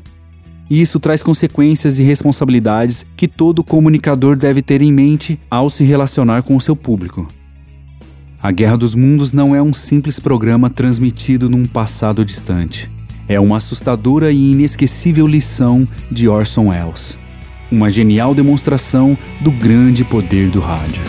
[0.70, 5.84] E isso traz consequências e responsabilidades que todo comunicador deve ter em mente ao se
[5.84, 7.28] relacionar com o seu público.
[8.40, 12.88] A Guerra dos Mundos não é um simples programa transmitido num passado distante.
[13.28, 17.23] É uma assustadora e inesquecível lição de Orson Welles.
[17.72, 21.03] Uma genial demonstração do grande poder do rádio.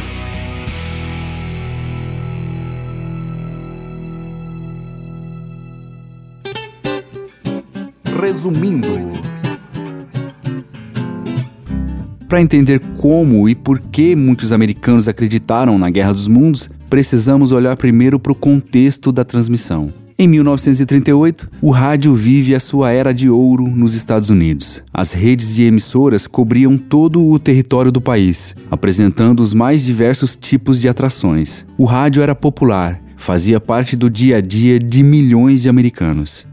[8.21, 8.89] Resumindo,
[12.29, 17.77] para entender como e por que muitos americanos acreditaram na Guerra dos Mundos, precisamos olhar
[17.77, 19.93] primeiro para o contexto da transmissão.
[20.17, 24.81] Em 1938, o rádio vive a sua era de ouro nos Estados Unidos.
[24.93, 30.81] As redes de emissoras cobriam todo o território do país, apresentando os mais diversos tipos
[30.81, 31.67] de atrações.
[31.77, 36.47] O rádio era popular, fazia parte do dia a dia de milhões de americanos.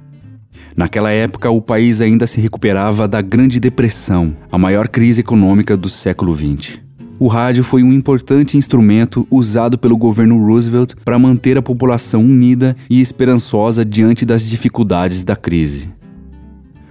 [0.76, 5.88] Naquela época, o país ainda se recuperava da Grande Depressão, a maior crise econômica do
[5.88, 6.82] século XX
[7.22, 12.76] o rádio foi um importante instrumento usado pelo governo Roosevelt para manter a população unida
[12.90, 15.88] e esperançosa diante das dificuldades da crise.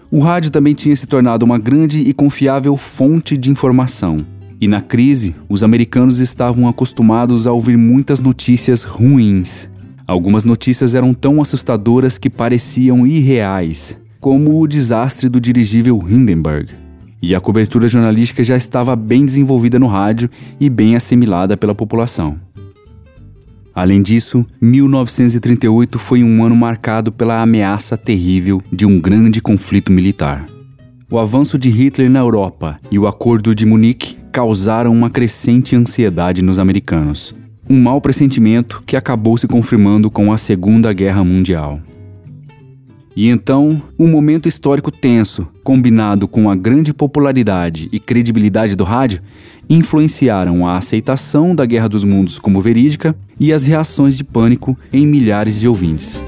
[0.08, 4.24] O rádio também tinha se tornado uma grande e confiável fonte de informação.
[4.60, 9.68] E na crise, os americanos estavam acostumados a ouvir muitas notícias ruins.
[10.06, 16.89] Algumas notícias eram tão assustadoras que pareciam irreais, como o desastre do dirigível Hindenburg
[17.22, 22.38] e a cobertura jornalística já estava bem desenvolvida no rádio e bem assimilada pela população.
[23.74, 30.46] Além disso, 1938 foi um ano marcado pela ameaça terrível de um grande conflito militar.
[31.10, 36.42] O avanço de Hitler na Europa e o Acordo de Munique causaram uma crescente ansiedade
[36.42, 37.34] nos americanos,
[37.68, 41.80] um mau pressentimento que acabou se confirmando com a Segunda Guerra Mundial.
[43.16, 49.20] E então, um momento histórico tenso, combinado com a grande popularidade e credibilidade do rádio,
[49.68, 55.06] influenciaram a aceitação da Guerra dos Mundos como verídica e as reações de pânico em
[55.06, 56.22] milhares de ouvintes.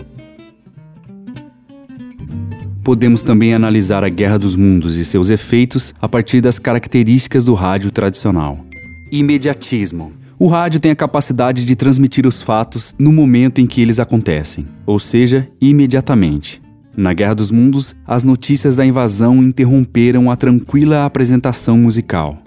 [2.84, 7.54] Podemos também analisar a Guerra dos Mundos e seus efeitos a partir das características do
[7.54, 8.64] rádio tradicional.
[9.10, 10.12] Imediatismo.
[10.38, 14.66] O rádio tem a capacidade de transmitir os fatos no momento em que eles acontecem,
[14.84, 16.61] ou seja, imediatamente.
[16.94, 22.42] Na Guerra dos Mundos, as notícias da invasão interromperam a tranquila apresentação musical.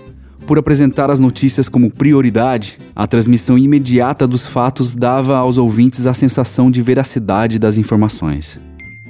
[0.45, 6.13] Por apresentar as notícias como prioridade, a transmissão imediata dos fatos dava aos ouvintes a
[6.13, 8.59] sensação de veracidade das informações.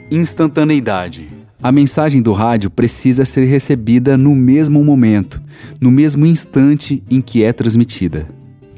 [0.09, 1.27] Instantaneidade.
[1.61, 5.41] A mensagem do rádio precisa ser recebida no mesmo momento,
[5.81, 8.29] no mesmo instante em que é transmitida.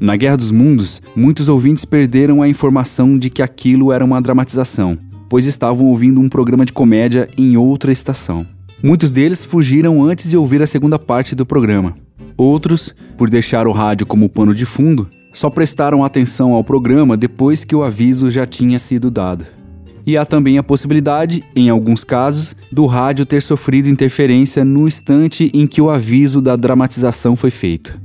[0.01, 4.97] Na Guerra dos Mundos, muitos ouvintes perderam a informação de que aquilo era uma dramatização
[5.29, 8.45] pois estavam ouvindo um programa de comédia em outra estação.
[8.83, 11.97] Muitos deles fugiram antes de ouvir a segunda parte do programa.
[12.37, 17.63] Outros, por deixar o rádio como pano de fundo, só prestaram atenção ao programa depois
[17.63, 19.45] que o aviso já tinha sido dado.
[20.05, 25.51] E há também a possibilidade, em alguns casos, do rádio ter sofrido interferência no instante
[25.53, 27.99] em que o aviso da dramatização foi feito.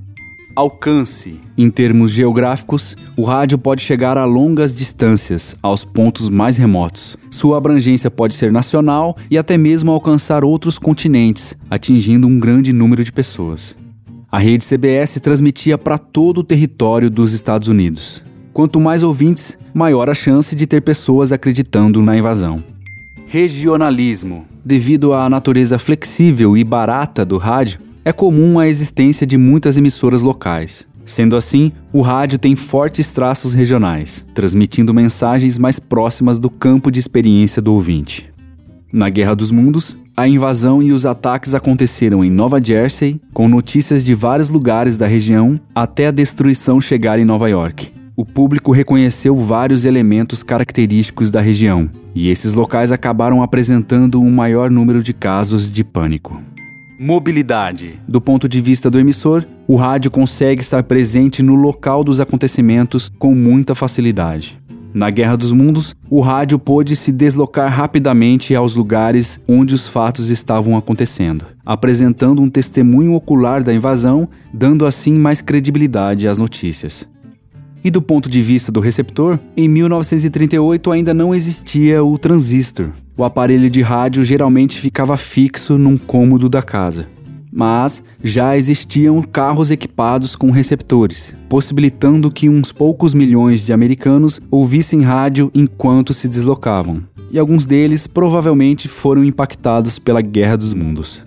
[0.54, 1.40] Alcance.
[1.56, 7.16] Em termos geográficos, o rádio pode chegar a longas distâncias, aos pontos mais remotos.
[7.30, 13.02] Sua abrangência pode ser nacional e até mesmo alcançar outros continentes, atingindo um grande número
[13.02, 13.74] de pessoas.
[14.30, 18.22] A rede CBS transmitia para todo o território dos Estados Unidos.
[18.52, 22.62] Quanto mais ouvintes, maior a chance de ter pessoas acreditando na invasão.
[23.26, 24.46] Regionalismo.
[24.62, 30.22] Devido à natureza flexível e barata do rádio, é comum a existência de muitas emissoras
[30.22, 30.86] locais.
[31.04, 37.00] Sendo assim, o rádio tem fortes traços regionais, transmitindo mensagens mais próximas do campo de
[37.00, 38.32] experiência do ouvinte.
[38.92, 44.04] Na Guerra dos Mundos, a invasão e os ataques aconteceram em Nova Jersey, com notícias
[44.04, 47.92] de vários lugares da região, até a destruição chegar em Nova York.
[48.14, 54.70] O público reconheceu vários elementos característicos da região, e esses locais acabaram apresentando um maior
[54.70, 56.40] número de casos de pânico.
[57.04, 58.00] Mobilidade.
[58.06, 63.10] Do ponto de vista do emissor, o rádio consegue estar presente no local dos acontecimentos
[63.18, 64.56] com muita facilidade.
[64.94, 70.30] Na Guerra dos Mundos, o rádio pôde se deslocar rapidamente aos lugares onde os fatos
[70.30, 77.04] estavam acontecendo, apresentando um testemunho ocular da invasão, dando assim mais credibilidade às notícias.
[77.84, 82.90] E do ponto de vista do receptor, em 1938 ainda não existia o transistor.
[83.16, 87.08] O aparelho de rádio geralmente ficava fixo num cômodo da casa.
[87.52, 95.02] Mas já existiam carros equipados com receptores, possibilitando que uns poucos milhões de americanos ouvissem
[95.02, 97.02] rádio enquanto se deslocavam.
[97.30, 101.24] E alguns deles provavelmente foram impactados pela Guerra dos Mundos.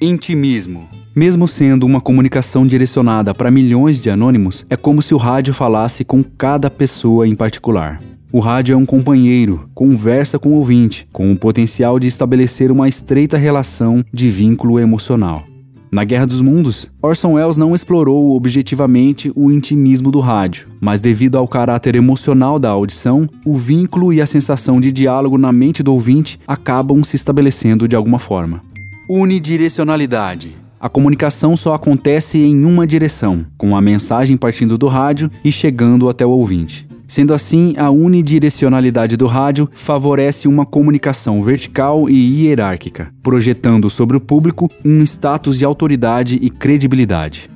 [0.00, 5.52] Intimismo mesmo sendo uma comunicação direcionada para milhões de anônimos, é como se o rádio
[5.52, 8.00] falasse com cada pessoa em particular.
[8.32, 12.88] O rádio é um companheiro, conversa com o ouvinte, com o potencial de estabelecer uma
[12.88, 15.42] estreita relação de vínculo emocional.
[15.90, 21.36] Na Guerra dos Mundos, Orson Welles não explorou objetivamente o intimismo do rádio, mas devido
[21.36, 25.92] ao caráter emocional da audição, o vínculo e a sensação de diálogo na mente do
[25.92, 28.62] ouvinte acabam se estabelecendo de alguma forma.
[29.08, 35.50] Unidirecionalidade a comunicação só acontece em uma direção, com a mensagem partindo do rádio e
[35.50, 36.86] chegando até o ouvinte.
[37.06, 44.20] Sendo assim, a unidirecionalidade do rádio favorece uma comunicação vertical e hierárquica, projetando sobre o
[44.20, 47.48] público um status de autoridade e credibilidade.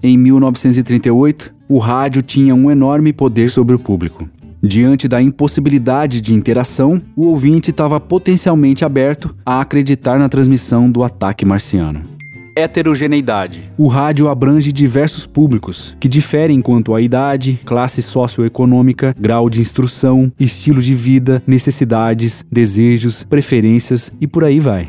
[0.00, 4.28] Em 1938, o rádio tinha um enorme poder sobre o público.
[4.62, 11.02] Diante da impossibilidade de interação, o ouvinte estava potencialmente aberto a acreditar na transmissão do
[11.02, 12.21] ataque marciano.
[12.54, 13.72] Heterogeneidade.
[13.78, 20.30] O rádio abrange diversos públicos, que diferem quanto à idade, classe socioeconômica, grau de instrução,
[20.38, 24.88] estilo de vida, necessidades, desejos, preferências e por aí vai.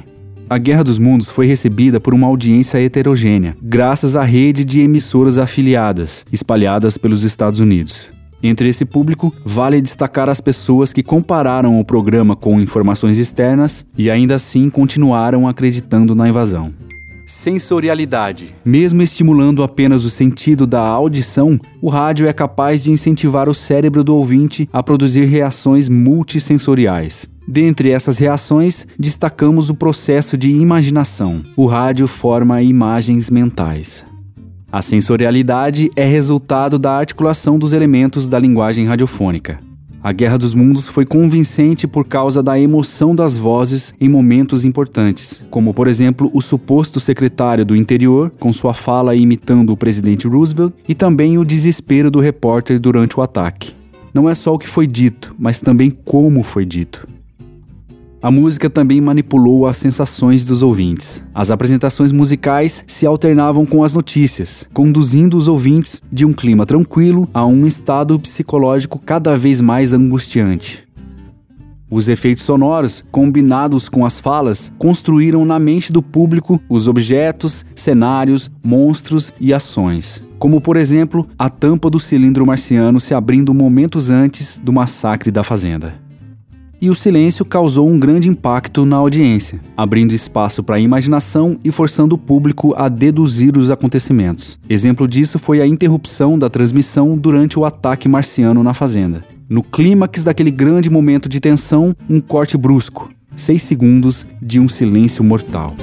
[0.49, 5.37] A Guerra dos Mundos foi recebida por uma audiência heterogênea, graças à rede de emissoras
[5.37, 8.11] afiliadas, espalhadas pelos Estados Unidos.
[8.43, 14.11] Entre esse público, vale destacar as pessoas que compararam o programa com informações externas e
[14.11, 16.73] ainda assim continuaram acreditando na invasão.
[17.25, 18.53] Sensorialidade.
[18.65, 24.03] Mesmo estimulando apenas o sentido da audição, o rádio é capaz de incentivar o cérebro
[24.03, 27.29] do ouvinte a produzir reações multissensoriais.
[27.47, 31.43] Dentre essas reações, destacamos o processo de imaginação.
[31.55, 34.05] O rádio forma imagens mentais.
[34.71, 39.59] A sensorialidade é resultado da articulação dos elementos da linguagem radiofônica.
[40.03, 45.41] A Guerra dos Mundos foi convincente por causa da emoção das vozes em momentos importantes,
[45.49, 50.73] como por exemplo o suposto secretário do interior, com sua fala imitando o presidente Roosevelt,
[50.89, 53.73] e também o desespero do repórter durante o ataque.
[54.13, 57.07] Não é só o que foi dito, mas também como foi dito.
[58.23, 61.21] A música também manipulou as sensações dos ouvintes.
[61.35, 67.27] As apresentações musicais se alternavam com as notícias, conduzindo os ouvintes de um clima tranquilo
[67.33, 70.85] a um estado psicológico cada vez mais angustiante.
[71.91, 78.49] Os efeitos sonoros, combinados com as falas, construíram na mente do público os objetos, cenários,
[78.63, 80.23] monstros e ações.
[80.39, 85.43] Como, por exemplo, a tampa do cilindro marciano se abrindo momentos antes do massacre da
[85.43, 86.02] fazenda
[86.83, 91.71] e o silêncio causou um grande impacto na audiência, abrindo espaço para a imaginação e
[91.71, 94.59] forçando o público a deduzir os acontecimentos.
[94.69, 99.23] Exemplo disso foi a interrupção da transmissão durante o ataque marciano na fazenda.
[99.47, 105.23] No clímax daquele grande momento de tensão, um corte brusco, seis segundos de um silêncio
[105.23, 105.73] mortal.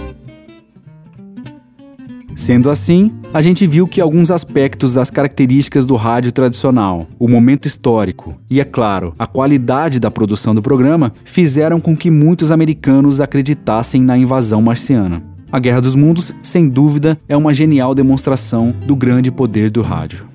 [2.36, 7.66] Sendo assim, a gente viu que alguns aspectos das características do rádio tradicional, o momento
[7.66, 13.20] histórico e, é claro, a qualidade da produção do programa fizeram com que muitos americanos
[13.20, 15.22] acreditassem na invasão marciana.
[15.52, 20.28] A Guerra dos Mundos, sem dúvida, é uma genial demonstração do grande poder do rádio.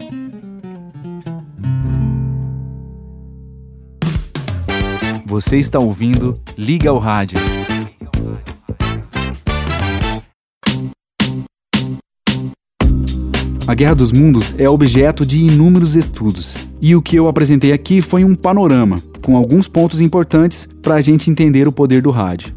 [5.26, 7.40] Você está ouvindo Liga ao Rádio.
[13.68, 18.00] A Guerra dos Mundos é objeto de inúmeros estudos, e o que eu apresentei aqui
[18.00, 22.54] foi um panorama, com alguns pontos importantes para a gente entender o poder do rádio.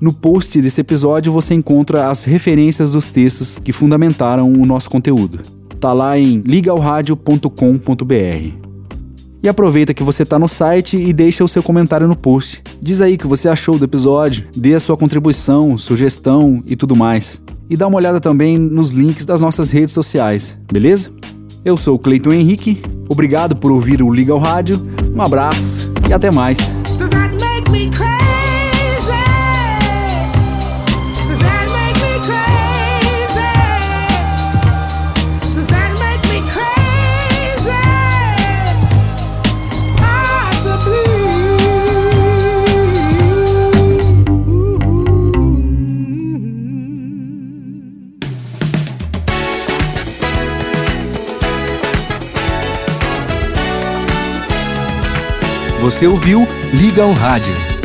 [0.00, 5.40] No post desse episódio você encontra as referências dos textos que fundamentaram o nosso conteúdo.
[5.78, 8.67] Tá lá em ligalradio.com.br.
[9.42, 12.62] E aproveita que você está no site e deixa o seu comentário no post.
[12.80, 16.96] Diz aí o que você achou do episódio, dê a sua contribuição, sugestão e tudo
[16.96, 17.40] mais.
[17.70, 21.10] E dá uma olhada também nos links das nossas redes sociais, beleza?
[21.64, 24.80] Eu sou o Cleiton Henrique, obrigado por ouvir o Liga ao Rádio,
[25.14, 26.58] um abraço e até mais.
[55.88, 56.46] Você ouviu?
[56.74, 57.77] Liga ao Rádio